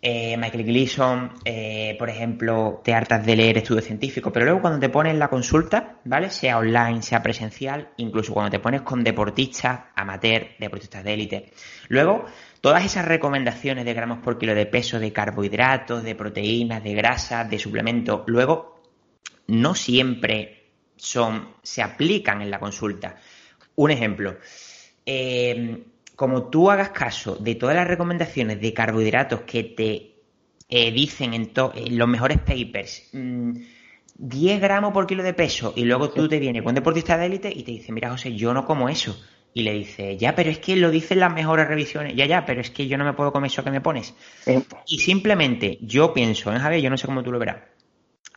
[0.07, 4.79] eh, Michael Gleason, eh, por ejemplo, te hartas de leer estudios científicos, pero luego cuando
[4.79, 6.29] te pones la consulta, ¿vale?
[6.29, 11.53] Sea online, sea presencial, incluso cuando te pones con deportistas, amateur, deportistas de élite,
[11.89, 12.27] luego
[12.61, 17.49] todas esas recomendaciones de gramos por kilo de peso, de carbohidratos, de proteínas, de grasas,
[17.49, 18.83] de suplementos, luego
[19.47, 23.17] no siempre son, se aplican en la consulta.
[23.77, 24.37] Un ejemplo,
[25.07, 25.83] eh,
[26.17, 30.15] como tú hagas caso de todas las recomendaciones de carbohidratos que te
[30.69, 31.51] eh, dicen en,
[31.97, 36.63] los mejores papers, 10 mm, gramos por kilo de peso, y luego tú te vienes
[36.63, 39.19] con un deportista de élite y te dice, mira José, yo no como eso.
[39.57, 42.61] Y le dice, ya, pero es que lo dicen las mejores revisiones, ya, ya, pero
[42.61, 44.13] es que yo no me puedo comer eso que me pones.
[44.85, 47.59] Y simplemente yo pienso, en ¿eh, Javier, yo no sé cómo tú lo verás.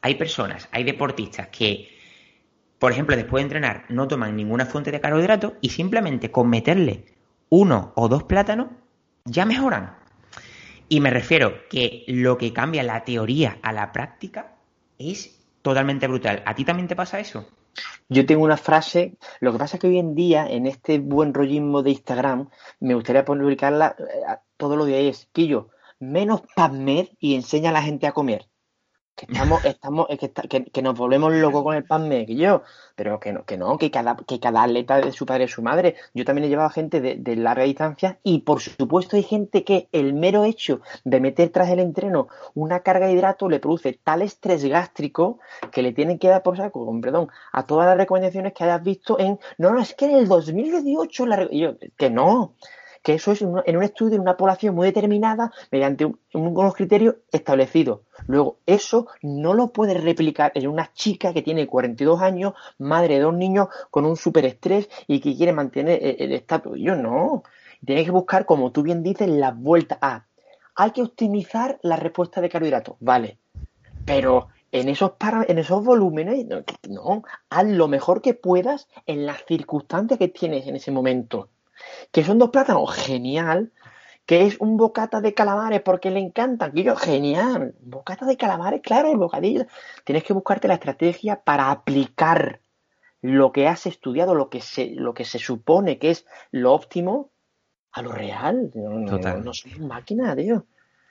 [0.03, 1.89] Hay personas, hay deportistas que,
[2.77, 7.16] por ejemplo, después de entrenar, no toman ninguna fuente de carbohidratos y simplemente con meterle
[7.49, 8.67] uno o dos plátanos,
[9.25, 9.95] ya mejoran.
[10.89, 14.55] Y me refiero que lo que cambia la teoría a la práctica
[14.97, 16.43] es totalmente brutal.
[16.45, 17.45] ¿A ti también te pasa eso?
[18.09, 21.33] Yo tengo una frase, lo que pasa es que hoy en día, en este buen
[21.33, 27.69] rollismo de Instagram, me gustaría publicarla eh, todos los días, Quillo, menos PubMed y enseña
[27.69, 28.47] a la gente a comer
[29.17, 32.61] que estamos, estamos, que, que, nos volvemos locos con el pan que yo,
[32.95, 35.63] pero que no, que no, que cada, que cada atleta de su padre y su
[35.63, 35.95] madre.
[36.13, 39.89] Yo también he llevado gente de, de, larga distancia y por supuesto hay gente que
[39.91, 44.21] el mero hecho de meter tras el entreno una carga de hidrato le produce tal
[44.21, 45.39] estrés gástrico
[45.71, 48.83] que le tienen que dar por saco, con perdón, a todas las recomendaciones que hayas
[48.83, 52.53] visto en, no, no, es que en el 2018 la, yo, que no,
[53.03, 58.01] que eso es en un estudio en una población muy determinada mediante unos criterios establecidos.
[58.27, 63.21] Luego, eso no lo puedes replicar en una chica que tiene 42 años, madre de
[63.21, 66.77] dos niños, con un superestrés y que quiere mantener el estatus.
[66.79, 67.43] Yo no.
[67.85, 70.25] Tienes que buscar, como tú bien dices, la vuelta a.
[70.75, 73.39] Hay que optimizar la respuesta de carbohidratos, vale.
[74.05, 75.13] Pero en esos,
[75.47, 76.45] en esos volúmenes,
[76.89, 81.49] no, haz lo mejor que puedas en las circunstancias que tienes en ese momento
[82.11, 83.71] que son dos plátanos, genial,
[84.25, 88.81] que es un bocata de calamares porque le encantan, que yo, genial, bocata de calamares,
[88.81, 89.65] claro, el bocadillo.
[90.03, 92.59] Tienes que buscarte la estrategia para aplicar
[93.21, 97.29] lo que has estudiado, lo que se, lo que se supone que es lo óptimo,
[97.93, 98.71] a lo real.
[98.75, 100.65] No, no, soy máquina, tío.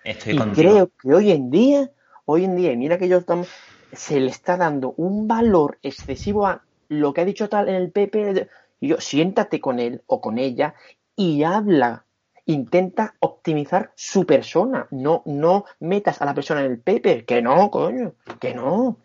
[0.05, 1.91] Estoy y creo que hoy en día,
[2.27, 3.49] hoy en día, mira que yo estamos,
[3.93, 7.91] se le está dando un valor excesivo a lo que ha dicho tal en el
[7.91, 8.49] PP
[8.81, 10.75] y yo, siéntate con él o con ella
[11.15, 12.05] y habla.
[12.49, 14.87] Intenta optimizar su persona.
[14.93, 17.25] No, no metas a la persona en el paper.
[17.25, 18.15] Que no, coño.
[18.39, 18.99] Que no.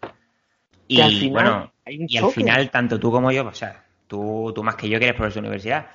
[0.87, 4.63] Y al final, bueno, y al final, tanto tú como yo, o sea, tú, tú
[4.63, 5.87] más que yo que eres profesor de universidad,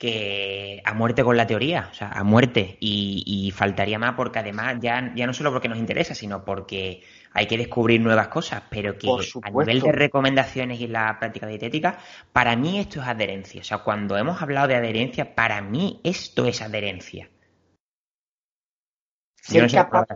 [0.00, 2.78] que a muerte con la teoría, o sea, a muerte.
[2.80, 7.02] Y, faltaría más porque además ya, ya no solo porque nos interesa, sino porque
[7.34, 9.06] hay que descubrir nuevas cosas, pero que
[9.42, 11.98] a nivel de recomendaciones y la práctica dietética,
[12.32, 13.60] para mí esto es adherencia.
[13.60, 17.28] O sea, cuando hemos hablado de adherencia, para mí esto es adherencia.
[19.42, 20.06] Ser capaz...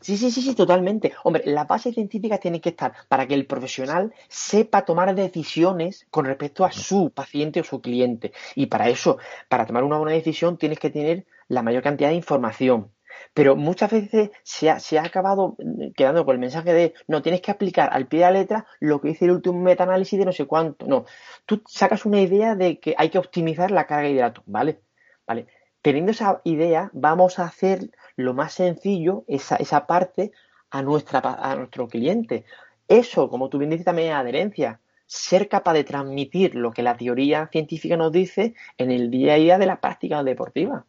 [0.00, 1.12] Sí, sí, sí, sí, totalmente.
[1.24, 6.24] Hombre, la base científica tiene que estar para que el profesional sepa tomar decisiones con
[6.24, 8.32] respecto a su paciente o su cliente.
[8.54, 12.16] Y para eso, para tomar una buena decisión, tienes que tener la mayor cantidad de
[12.16, 12.90] información.
[13.34, 15.56] Pero muchas veces se ha, se ha acabado
[15.94, 19.00] quedando con el mensaje de no, tienes que aplicar al pie de la letra lo
[19.00, 20.86] que dice el último metaanálisis de no sé cuánto.
[20.86, 21.04] No,
[21.46, 24.80] tú sacas una idea de que hay que optimizar la carga de hidratos, ¿vale?
[25.26, 25.46] Vale.
[25.82, 27.90] Teniendo esa idea, vamos a hacer
[28.24, 30.32] lo más sencillo, esa, esa parte,
[30.70, 32.44] a, nuestra, a nuestro cliente.
[32.88, 34.80] Eso, como tú bien dices, también es adherencia.
[35.06, 39.36] Ser capaz de transmitir lo que la teoría científica nos dice en el día a
[39.36, 40.84] día de la práctica deportiva.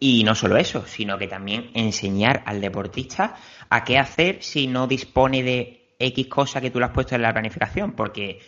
[0.00, 3.34] Y no solo eso, sino que también enseñar al deportista
[3.68, 7.22] a qué hacer si no dispone de X cosa que tú le has puesto en
[7.22, 8.38] la planificación, porque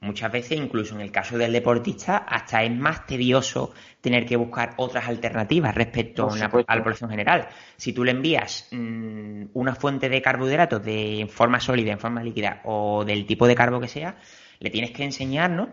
[0.00, 4.74] muchas veces, incluso en el caso del deportista, hasta es más tedioso tener que buscar
[4.76, 7.48] otras alternativas respecto a, la población general.
[7.76, 12.60] Si tú le envías mm, una fuente de carbohidratos de forma sólida, en forma líquida
[12.64, 14.16] o del tipo de carbo que sea,
[14.58, 15.70] le tienes que enseñar ¿no?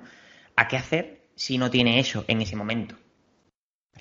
[0.55, 2.95] a qué hacer si no tiene eso en ese momento.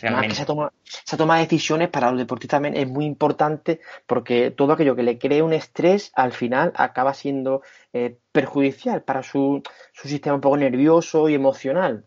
[0.01, 0.35] Realmente.
[0.35, 4.73] esa toma, esa toma de decisiones para los deportistas también es muy importante porque todo
[4.73, 10.09] aquello que le cree un estrés al final acaba siendo eh, perjudicial para su, su,
[10.09, 12.07] sistema un poco nervioso y emocional.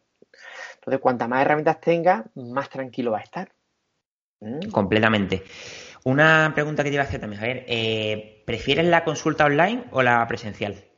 [0.76, 3.52] Entonces, cuanta más herramientas tenga, más tranquilo va a estar.
[4.40, 4.70] ¿Mm?
[4.70, 5.44] Completamente.
[6.04, 7.66] Una pregunta que te iba a hacer también, Javier.
[7.68, 10.89] Eh, ¿Prefieres la consulta online o la presencial?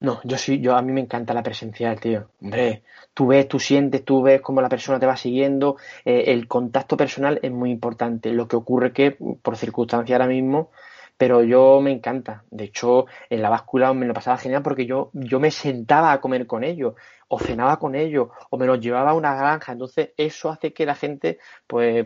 [0.00, 2.28] No, yo sí, yo a mí me encanta la presencial, tío.
[2.42, 2.82] Hombre,
[3.14, 5.76] tú ves, tú sientes, tú ves cómo la persona te va siguiendo.
[6.04, 8.32] eh, el contacto personal es muy importante.
[8.32, 10.70] Lo que ocurre que, por circunstancia ahora mismo,
[11.16, 12.44] pero yo me encanta.
[12.50, 16.20] De hecho, en la báscula me lo pasaba genial porque yo, yo me sentaba a
[16.20, 16.94] comer con ellos,
[17.28, 19.72] o cenaba con ellos, o me los llevaba a una granja.
[19.72, 22.04] Entonces, eso hace que la gente, pues,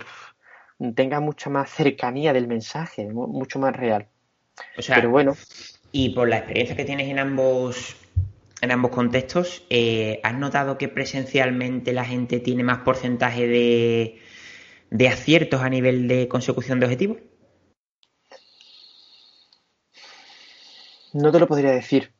[0.94, 4.08] tenga mucha más cercanía del mensaje, mu- mucho más real.
[4.78, 5.34] O Pero sea, bueno,
[5.92, 7.96] y por la experiencia que tienes en ambos,
[8.60, 14.18] en ambos contextos, eh, ¿has notado que presencialmente la gente tiene más porcentaje de,
[14.90, 17.18] de aciertos a nivel de consecución de objetivos?
[21.12, 22.12] no te lo podría decir.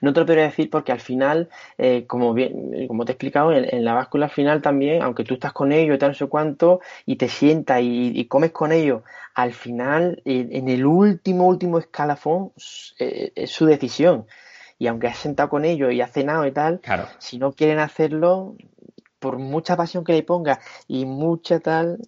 [0.00, 3.14] No te lo podría decir porque al final, eh, como bien, eh, como te he
[3.14, 6.10] explicado, en, en la báscula al final también, aunque tú estás con ellos y tal,
[6.10, 9.02] no sé cuánto, y te sientas y, y comes con ellos,
[9.34, 12.52] al final, en, en el último, último escalafón,
[12.98, 14.26] eh, es su decisión.
[14.78, 17.78] Y aunque has sentado con ellos y has cenado y tal, Claro, si no quieren
[17.78, 18.56] hacerlo,
[19.18, 20.58] por mucha pasión que le pongas
[20.88, 21.98] y mucha tal,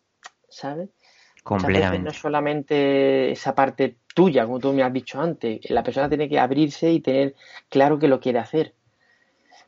[0.49, 0.89] ¿sabes?
[0.89, 2.13] Veces no completamente.
[2.19, 6.91] solamente esa parte tuya, como tú me has dicho antes, la persona tiene que abrirse
[6.93, 7.35] y tener
[7.69, 8.75] claro que lo quiere hacer.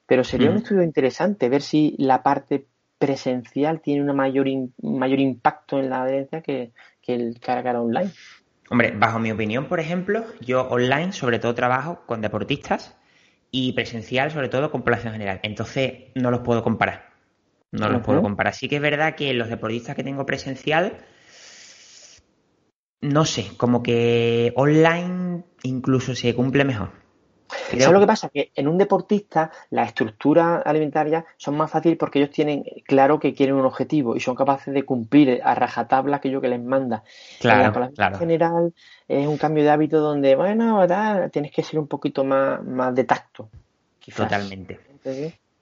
[0.07, 0.63] Pero sería un Ujú.
[0.63, 2.67] estudio interesante ver si la parte
[2.99, 7.65] presencial tiene una mayor, in- mayor impacto en la adherencia que, que el cara a
[7.65, 8.11] cara online.
[8.71, 12.97] Hombre, bajo mi opinión, por ejemplo, yo online sobre todo trabajo con deportistas
[13.51, 15.41] y presencial sobre todo con población general.
[15.43, 17.13] Entonces no los puedo comparar.
[17.73, 18.55] No los puedo comparar.
[18.55, 20.99] Sí que es verdad que los deportistas que tengo presencial,
[23.05, 26.91] no sé, como que online incluso se cumple mejor.
[27.49, 28.29] ¿Sabes lo Creo, que pasa?
[28.31, 33.35] Que en un deportista las estructuras alimentarias son más fáciles porque ellos tienen claro que
[33.35, 37.05] quieren un objetivo y son capaces de cumplir a rajatabla aquello que les manda.
[37.43, 38.73] En la claro, claro, general
[39.07, 42.95] es un cambio de hábito donde, bueno, tal, tienes que ser un poquito más, más
[42.95, 43.51] de tacto,
[44.01, 44.29] quizás.
[44.29, 44.81] totalmente.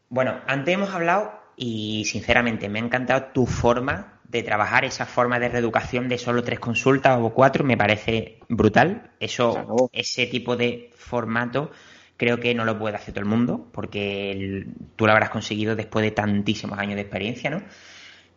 [0.08, 5.38] Bueno, antes hemos hablado y sinceramente me ha encantado tu forma de trabajar, esa forma
[5.38, 9.10] de reeducación de solo tres consultas o cuatro, me parece brutal.
[9.20, 11.70] Eso, ese tipo de formato
[12.16, 14.66] creo que no lo puede hacer todo el mundo, porque el-
[14.96, 17.62] tú lo habrás conseguido después de tantísimos años de experiencia, ¿no?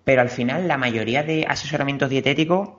[0.06, 2.70] Pero al final la mayoría de asesoramientos dietéticos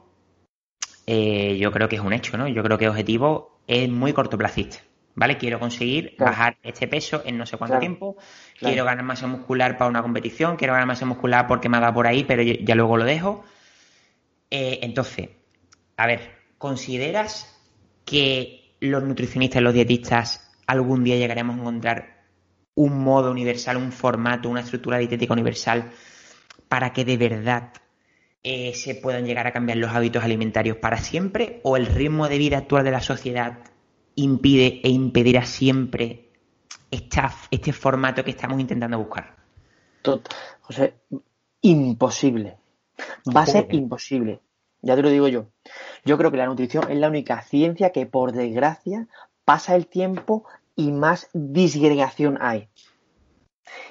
[1.07, 2.49] eh, yo creo que es un hecho, ¿no?
[2.49, 4.79] Yo creo que el objetivo es muy cortoplacista,
[5.17, 5.37] ¿vale?
[5.39, 8.17] Quiero conseguir Claro, bajar este peso en no sé cuánto claro, tiempo,
[8.59, 11.95] quiero ganar masa muscular para una competición, quiero ganar masa muscular porque me ha dado
[11.95, 13.45] por ahí, pero ya ya luego lo dejo.
[14.51, 15.31] Eh, entonces,
[15.97, 16.21] a ver,
[16.59, 17.59] ¿consideras
[18.05, 22.17] que los nutricionistas y los dietistas algún día llegaremos a encontrar
[22.75, 25.91] un modo universal, un formato, una estructura dietética universal
[26.69, 27.73] para que de verdad
[28.43, 31.61] eh, se puedan llegar a cambiar los hábitos alimentarios para siempre?
[31.65, 33.59] ¿O el ritmo de vida actual de la sociedad
[34.17, 36.31] impide e impedirá siempre
[36.91, 39.37] esta- este formato que estamos intentando buscar?
[40.03, 40.29] Tot-
[40.63, 40.95] José,
[41.63, 42.57] imposible.
[43.35, 44.41] Va a ser imposible.
[44.83, 45.47] Ya te lo digo yo.
[46.05, 49.09] Yo creo que la nutrición es la única ciencia que, por desgracia,
[49.45, 50.45] pasa el tiempo
[50.77, 52.69] y más disgregación hay.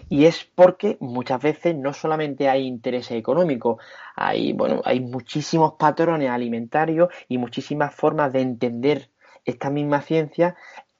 [0.09, 3.77] Y es porque muchas veces no solamente hay interés económico,
[4.15, 9.09] hay, bueno, hay muchísimos patrones alimentarios y muchísimas formas de entender
[9.45, 10.55] esta misma ciencia,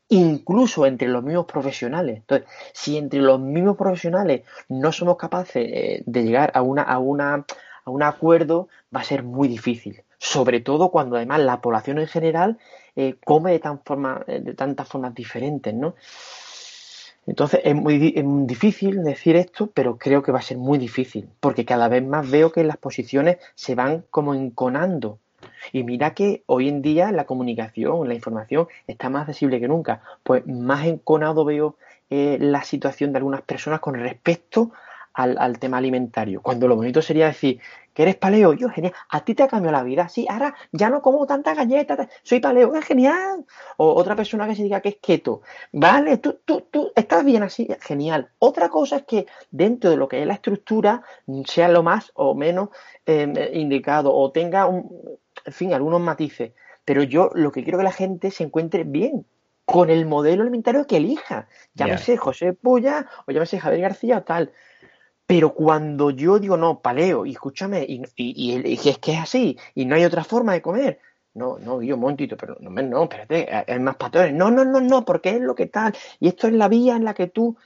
[0.07, 2.17] incluso entre los mismos profesionales.
[2.17, 6.99] Entonces, si entre los mismos profesionales no somos capaces eh, de llegar a una, a
[6.99, 7.45] una,
[7.83, 10.03] a un acuerdo, va a ser muy difícil.
[10.17, 12.57] Sobre todo cuando además la población en general
[12.95, 15.95] eh, come de, tan forma, eh, de tantas formas diferentes, ¿no?
[17.27, 17.97] Entonces es muy
[18.45, 22.29] difícil decir esto, pero creo que va a ser muy difícil, porque cada vez más
[22.29, 25.19] veo que las posiciones se van como enconando.
[25.71, 30.01] Y mira que hoy en día la comunicación, la información está más accesible que nunca.
[30.23, 31.75] Pues más enconado veo
[32.09, 34.71] eh, la situación de algunas personas con respecto
[35.15, 36.41] al, tema alimentario.
[36.41, 37.59] Cuando lo bonito sería decir
[37.93, 40.89] que eres paleo, yo genial, a ti te ha cambiado la vida, sí, ahora ya
[40.89, 43.45] no como tantas galletas, soy paleo, es genial.
[43.77, 47.43] O otra persona que se diga que es keto, vale, tú, tú, tú estás bien
[47.43, 48.29] así, genial.
[48.39, 51.03] Otra cosa es que dentro de lo que es la estructura
[51.45, 52.69] sea lo más o menos
[53.05, 56.51] eh, indicado o tenga un, en fin, algunos matices.
[56.83, 59.25] Pero yo lo que quiero que la gente se encuentre bien
[59.65, 61.47] con el modelo alimentario que elija.
[61.73, 64.51] Llámese José Puya o llámese Javier García o tal.
[65.27, 69.19] Pero cuando yo digo no, paleo, y escúchame, y, y, y, y es que es
[69.19, 70.99] así, y no hay otra forma de comer.
[71.33, 74.33] No, no, yo un momentito, pero no, no, espérate, hay más patrones.
[74.33, 75.93] No, no, no, no, porque es lo que tal.
[76.19, 77.57] Y esto es la vía en la que tú,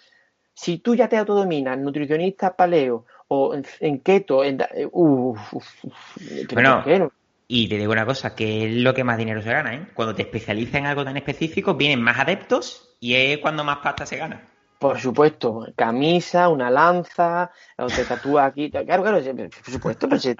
[0.53, 4.59] si tú ya te autodominas, nutricionista paleo, o en, en keto, en,
[4.91, 7.09] uf, uf, uf, ¿pero Bueno, por qué?
[7.51, 9.87] Y te digo una cosa, que es lo que más dinero se gana, ¿eh?
[9.95, 14.05] Cuando te especializas en algo tan específico, vienen más adeptos y es cuando más pasta
[14.05, 14.45] se gana.
[14.77, 18.69] Por supuesto, camisa, una lanza, o te tatúas aquí.
[18.69, 20.35] Claro, claro, por supuesto, pero si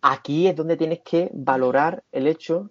[0.00, 2.70] aquí es donde tienes que valorar el hecho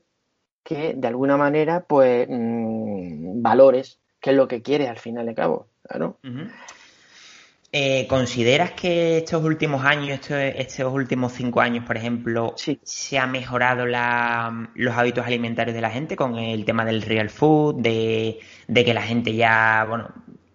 [0.64, 5.36] que de alguna manera, pues, mmm, valores qué es lo que quieres al final de
[5.36, 5.68] cabo.
[5.84, 6.18] Claro.
[7.78, 13.28] Eh, ¿Consideras que estos últimos años, estos, estos, últimos cinco años, por ejemplo, se ha
[13.28, 18.40] mejorado los hábitos alimentarios de la gente con el tema del real food, de,
[18.74, 20.08] que la gente ya, bueno,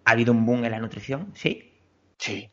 [0.03, 1.31] ha habido un boom en la nutrición?
[1.35, 1.71] ¿Sí?
[2.17, 2.49] Sí,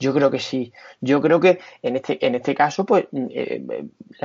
[0.00, 0.72] yo creo que sí.
[1.00, 3.64] Yo creo que en este, en este caso, pues, eh,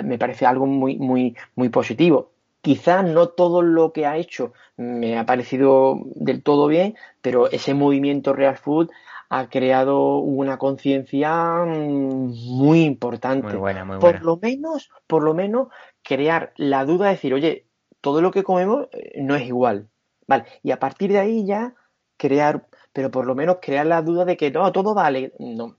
[0.03, 2.31] me parece algo muy, muy, muy positivo.
[2.61, 7.75] Quizás no todo lo que ha hecho me ha parecido del todo bien, pero ese
[7.75, 8.89] movimiento Real Food
[9.35, 13.47] ha creado una conciencia mm, muy importante.
[13.47, 14.19] Muy buena, muy buena.
[14.19, 15.69] Por lo menos, por lo menos,
[16.03, 17.65] crear la duda de decir, oye,
[17.99, 19.89] todo lo que comemos eh, no es igual.
[20.27, 21.73] Vale, y a partir de ahí ya
[22.15, 25.33] crear, pero por lo menos crear la duda de que no, todo vale.
[25.39, 25.77] No.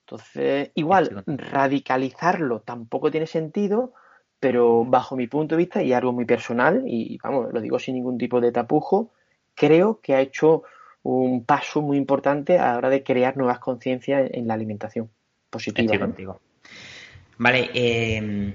[0.00, 3.92] Entonces, igual, radicalizarlo tampoco tiene sentido,
[4.40, 7.94] pero bajo mi punto de vista y algo muy personal, y vamos, lo digo sin
[7.94, 9.12] ningún tipo de tapujo,
[9.54, 10.64] creo que ha hecho
[11.02, 15.10] un paso muy importante a la hora de crear nuevas conciencias en la alimentación
[15.50, 15.84] positiva.
[15.84, 16.40] Estoy contigo.
[17.38, 18.52] Vale, eh,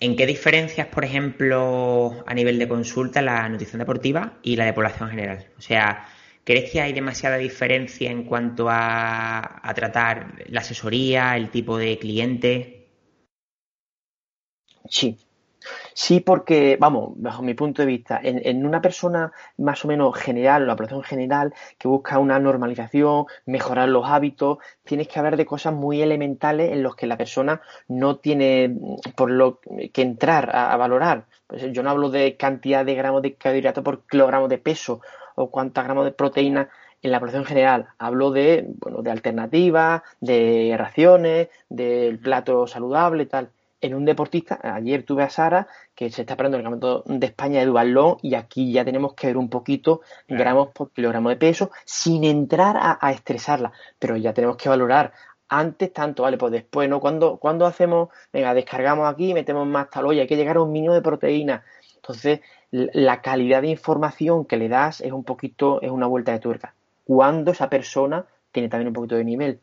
[0.00, 4.72] ¿en qué diferencias, por ejemplo, a nivel de consulta, la nutrición deportiva y la de
[4.72, 5.46] población general?
[5.58, 6.06] O sea,
[6.44, 11.98] ¿crees que hay demasiada diferencia en cuanto a, a tratar la asesoría, el tipo de
[11.98, 12.88] cliente?
[14.88, 15.18] Sí,
[15.94, 20.66] Sí, porque, vamos, bajo mi punto de vista, en, una persona más o menos general,
[20.66, 25.74] la población general, que busca una normalización, mejorar los hábitos, tienes que hablar de cosas
[25.74, 29.60] muy elementales en los que la persona no tiene mm, por lo
[29.92, 31.26] que entrar a, valorar.
[31.46, 35.00] Pues yo no hablo de cantidad de gramos de carbohidratos por kilogramo de peso
[35.34, 36.68] o cuántos gramos de proteína
[37.02, 37.88] en la población general.
[37.98, 43.50] Hablo de, bueno, de alternativas, de raciones, del plato saludable tal
[43.82, 47.60] en un deportista, ayer tuve a Sara, que se está esperando el campeonato de España
[47.60, 51.70] de Duvalón, y aquí ya tenemos que ver un poquito gramos por kilogramo de peso,
[51.84, 55.12] sin entrar a, estresarla, pero ya tenemos que valorar
[55.48, 57.00] antes tanto, vale, pues después, ¿no?
[57.00, 60.72] Cuando, cuando hacemos, venga, descargamos aquí, metemos más tal, oye, hay que llegar a un
[60.72, 61.62] mínimo de proteína.
[61.96, 66.38] Entonces, la calidad de información que le das es un poquito, es una vuelta de
[66.38, 66.74] tuerca.
[67.04, 69.60] Cuando esa persona tiene también un poquito de nivel.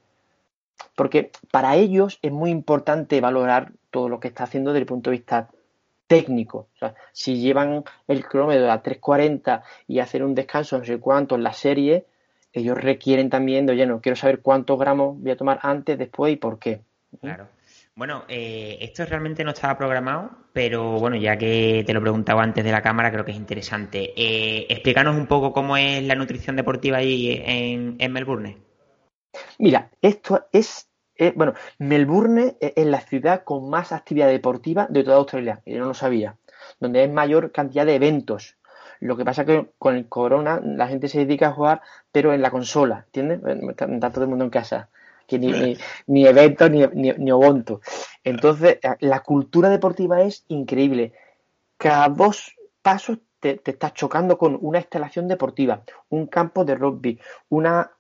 [0.96, 5.10] Porque para ellos es muy importante valorar todo lo que está haciendo desde el punto
[5.10, 5.50] de vista
[6.08, 6.68] técnico.
[6.74, 11.36] O sea, si llevan el cronómetro a 3.40 y hacen un descanso no sé cuánto
[11.36, 12.06] en la serie,
[12.52, 16.34] ellos requieren también de, oye, no, quiero saber cuántos gramos voy a tomar antes, después
[16.34, 16.82] y por qué.
[17.22, 17.48] Claro.
[17.96, 22.40] Bueno, eh, esto realmente no estaba programado, pero bueno, ya que te lo he preguntado
[22.40, 24.14] antes de la cámara, creo que es interesante.
[24.16, 28.58] Eh, explícanos un poco cómo es la nutrición deportiva ahí en, en Melbourne.
[29.58, 30.89] Mira, esto es
[31.20, 35.88] eh, bueno, Melbourne es la ciudad con más actividad deportiva de toda Australia, yo no
[35.88, 36.38] lo sabía,
[36.80, 38.56] donde hay mayor cantidad de eventos.
[39.02, 41.82] Lo que pasa es que con el corona la gente se dedica a jugar,
[42.14, 43.42] pero en la consola, ¿entiendes?
[43.70, 44.90] Está, todo el mundo en casa.
[45.28, 47.32] Que ni, ni, eventos ni, ni, ni
[48.24, 51.14] Entonces, la cultura deportiva es increíble.
[51.78, 57.20] Cada dos pasos te, te estás chocando con una instalación deportiva, un campo de rugby,
[57.50, 57.92] una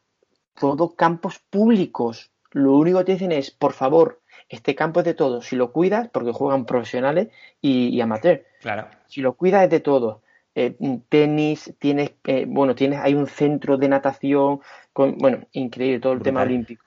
[0.59, 5.14] todos campos públicos lo único que te dicen es, por favor, este campo es de
[5.14, 5.45] todos.
[5.45, 7.30] Si lo cuidas, porque juegan profesionales
[7.62, 8.45] y, y amateur.
[8.62, 8.88] Claro.
[9.08, 10.18] Si lo cuidas es de todos.
[10.56, 10.76] Eh,
[11.10, 14.60] tenis, tienes, eh, bueno, tienes, hay un centro de natación,
[14.91, 16.84] con, bueno, increíble todo el tema olímpico.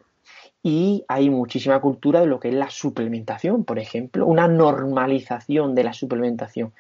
[0.63, 5.85] Y hay muchísima cultura de lo que es la suplementación, por ejemplo, una normalización de
[5.85, 6.73] la suplementación.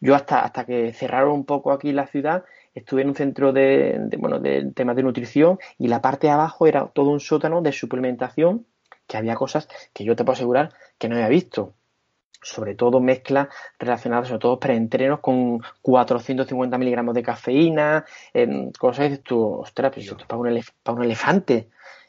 [0.00, 2.44] Yo hasta, hasta que cerraron un poco aquí la ciudad,
[2.74, 6.66] estuve en un centro de, bueno, de temas de nutrición y la parte de abajo
[6.66, 8.66] era todo un sótano de suplementación
[9.06, 11.74] que había cosas que yo te puedo asegurar que no había visto.
[12.44, 13.48] Sobre todo mezclas
[13.78, 18.04] relacionadas, sobre todo preentrenos con 450 miligramos de cafeína,
[18.78, 21.68] cosas de tu, ostras, pues esto es para un, para un elefante.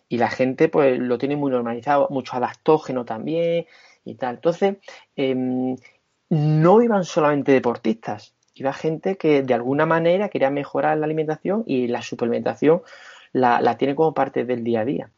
[0.10, 3.68] Y la gente pues lo tiene muy normalizado, mucho adaptógeno también
[4.06, 4.36] y tal.
[4.36, 4.78] Entonces,
[5.16, 5.76] em,
[6.30, 11.88] no iban solamente deportistas, iba gente que de alguna manera quería mejorar la alimentación y
[11.88, 12.82] la suplementación
[13.32, 15.12] la, tiene como parte del día a día.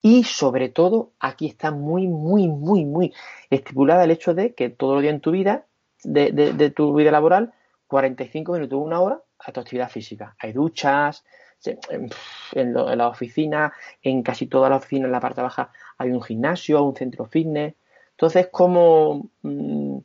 [0.00, 3.12] Y sobre todo, aquí está muy, muy, muy, muy
[3.50, 5.66] estipulada el hecho de que todo el día en tu vida,
[6.04, 7.52] de, tu vida laboral,
[7.88, 10.36] 45 minutos, una hora a tu actividad física.
[10.38, 11.24] Hay duchas,
[11.64, 12.10] en,
[12.52, 16.80] en, la oficina, en casi toda la oficina, en la parte baja, hay un gimnasio,
[16.84, 17.74] un centro fitness.
[18.12, 19.30] Entonces, como...
[19.42, 19.98] Mm,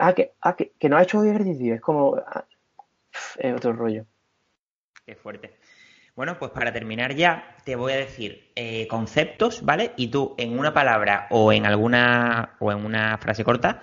[0.00, 2.16] ah, que, ah, que, no ha hecho ejercicio, es como...
[2.16, 2.44] Ah,
[3.38, 4.06] es otro rollo.
[5.04, 5.58] Qué fuerte.
[6.14, 9.92] Bueno, pues para terminar ya, te voy a decir eh, conceptos, ¿vale?
[9.96, 13.82] Y tú en una palabra o en alguna o en una frase corta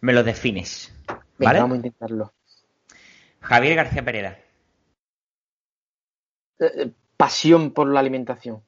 [0.00, 0.94] me los defines.
[1.38, 1.58] ¿vale?
[1.58, 2.32] vamos a intentarlo.
[3.40, 4.38] Javier García Pereda.
[6.60, 8.62] Eh, eh, pasión por la alimentación.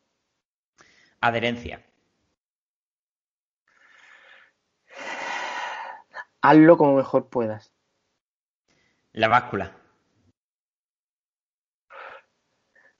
[1.20, 1.85] Adherencia.
[6.48, 7.74] Hazlo como mejor puedas.
[9.10, 9.76] La báscula.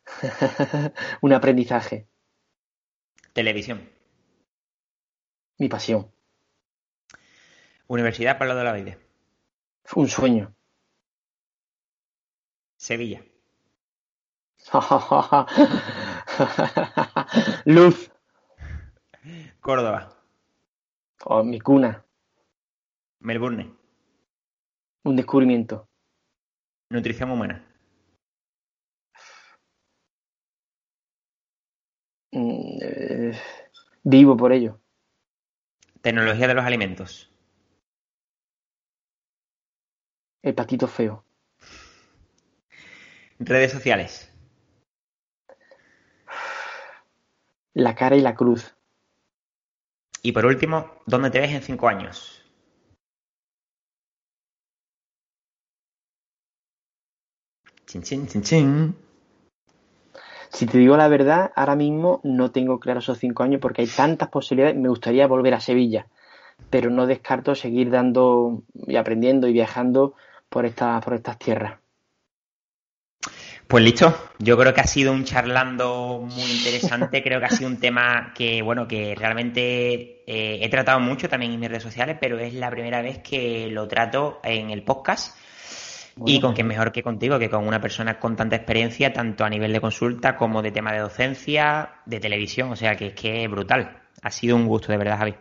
[1.23, 2.09] Un aprendizaje.
[3.33, 3.89] Televisión.
[5.59, 6.13] Mi pasión.
[7.87, 8.99] Universidad Pablo de la Vida.
[9.95, 10.53] Un sueño.
[12.77, 13.25] Sevilla.
[17.65, 18.11] Luz.
[19.61, 20.21] Córdoba.
[21.27, 22.06] Oh, mi cuna.
[23.21, 23.75] Melbourne.
[25.05, 25.89] Un descubrimiento.
[26.91, 27.65] Nutrición humana.
[32.33, 33.33] Mm, eh,
[34.05, 34.81] vivo por ello.
[36.03, 37.31] Tecnología de los alimentos.
[40.43, 41.25] El patito feo.
[43.39, 44.33] Redes sociales.
[47.75, 48.75] La cara y la cruz.
[50.23, 52.36] Y por último, ¿dónde te ves en cinco años?
[57.97, 58.95] Chin, chin, chin, chin.
[60.51, 63.89] Si te digo la verdad, ahora mismo no tengo claro esos cinco años porque hay
[63.89, 64.77] tantas posibilidades.
[64.77, 66.07] Me gustaría volver a Sevilla,
[66.69, 70.15] pero no descarto seguir dando y aprendiendo y viajando
[70.51, 71.79] por, esta, por estas tierras.
[73.67, 77.69] Pues listo, yo creo que ha sido un charlando muy interesante, creo que ha sido
[77.69, 82.17] un tema que, bueno, que realmente eh, he tratado mucho también en mis redes sociales,
[82.21, 85.37] pero es la primera vez que lo trato en el podcast
[86.25, 89.51] y con quién mejor que contigo, que con una persona con tanta experiencia, tanto a
[89.51, 93.45] nivel de consulta como de tema de docencia, de televisión, o sea que es que
[93.45, 94.03] es brutal.
[94.23, 95.35] Ha sido un gusto, de verdad, Javi.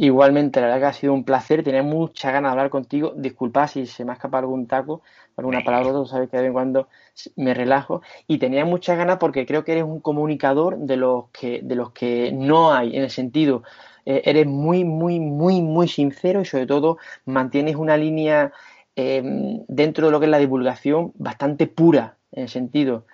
[0.00, 3.14] Igualmente, la verdad que ha sido un placer, tenía mucha ganas de hablar contigo.
[3.16, 5.02] Disculpa si se me ha escapado algún taco,
[5.36, 6.88] alguna palabra, tú sabes que de vez en cuando
[7.34, 8.02] me relajo.
[8.28, 11.90] Y tenía muchas ganas porque creo que eres un comunicador de los que, de los
[11.90, 13.64] que no hay, en el sentido,
[14.04, 18.52] eh, eres muy, muy, muy, muy sincero y sobre todo mantienes una línea
[18.98, 19.22] eh,
[19.68, 23.04] dentro de lo que es la divulgación bastante pura, en el sentido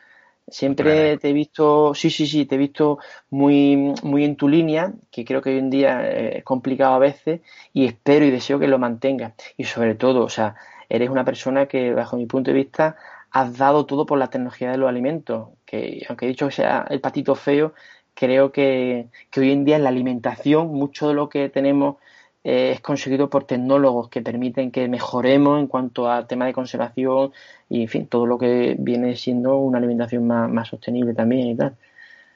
[0.48, 2.98] Siempre te he visto, sí, sí, sí, te he visto
[3.30, 7.40] muy, muy en tu línea, que creo que hoy en día es complicado a veces,
[7.72, 9.32] y espero y deseo que lo mantengas.
[9.56, 10.54] Y sobre todo, o sea,
[10.88, 12.96] eres una persona que, bajo mi punto de vista,
[13.30, 16.86] has dado todo por la tecnología de los alimentos, que aunque he dicho que sea
[16.90, 17.72] el patito feo,
[18.12, 21.96] creo que, que hoy en día en la alimentación, mucho de lo que tenemos
[22.44, 27.32] eh, es conseguido por tecnólogos que permiten que mejoremos en cuanto a tema de conservación
[27.70, 31.74] y, en fin, todo lo que viene siendo una alimentación más, sostenible también y tal.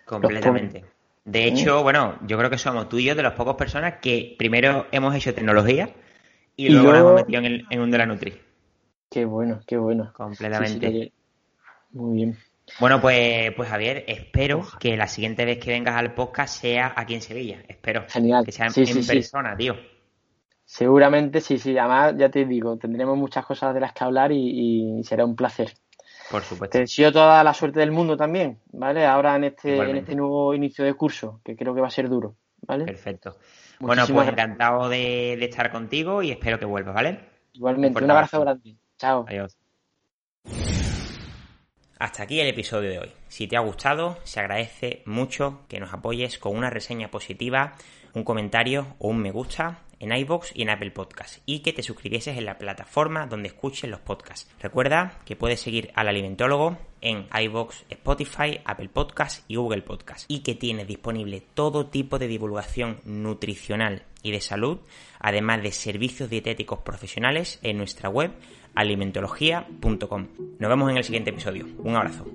[0.06, 0.84] Completamente.
[1.26, 4.34] De hecho, bueno, yo creo que somos tú y yo de las pocas personas que
[4.38, 5.90] primero hemos hecho tecnología
[6.56, 8.34] y, luego, nos hemos metido en, un de la Nutri.
[9.10, 10.10] Qué bueno, qué bueno.
[10.14, 11.12] Completamente.
[11.92, 12.38] muy bien.
[12.80, 17.14] Bueno, pues, pues Javier, espero que la siguiente vez que vengas al podcast sea aquí
[17.14, 17.62] en Sevilla.
[17.68, 18.06] Espero.
[18.08, 18.44] Genial.
[18.46, 19.76] Que sea en, persona, tío.
[20.68, 21.78] Seguramente sí, sí.
[21.78, 25.72] Además, ya te digo, tendremos muchas cosas de las que hablar y, será un placer.
[26.30, 26.72] Por supuesto.
[26.72, 29.06] Te deseo toda la suerte del mundo también, ¿vale?
[29.06, 32.10] Ahora en este, en este nuevo inicio de curso, que creo que va a ser
[32.10, 32.84] duro, ¿vale?
[32.84, 33.38] Perfecto.
[33.80, 37.18] bueno, pues encantado de, estar contigo y espero que vuelvas, ¿vale?
[37.54, 38.76] Igualmente, un, abrazo grande.
[38.98, 39.24] Chao.
[39.26, 39.56] Adiós.
[41.98, 43.12] Hasta aquí el episodio de hoy.
[43.28, 47.72] Si te ha gustado, se agradece mucho que nos apoyes con una reseña positiva,
[48.12, 51.82] un comentario o un me gusta en iBox y en Apple Podcast y que te
[51.82, 54.50] suscribieses en la plataforma donde escuches los podcasts.
[54.60, 60.40] Recuerda que puedes seguir al alimentólogo en iBox, Spotify, Apple Podcast y Google Podcast y
[60.40, 64.78] que tienes disponible todo tipo de divulgación nutricional y de salud,
[65.20, 68.32] además de servicios dietéticos profesionales en nuestra web
[68.74, 70.28] alimentología.com.
[70.58, 71.66] Nos vemos en el siguiente episodio.
[71.78, 72.26] Un abrazo.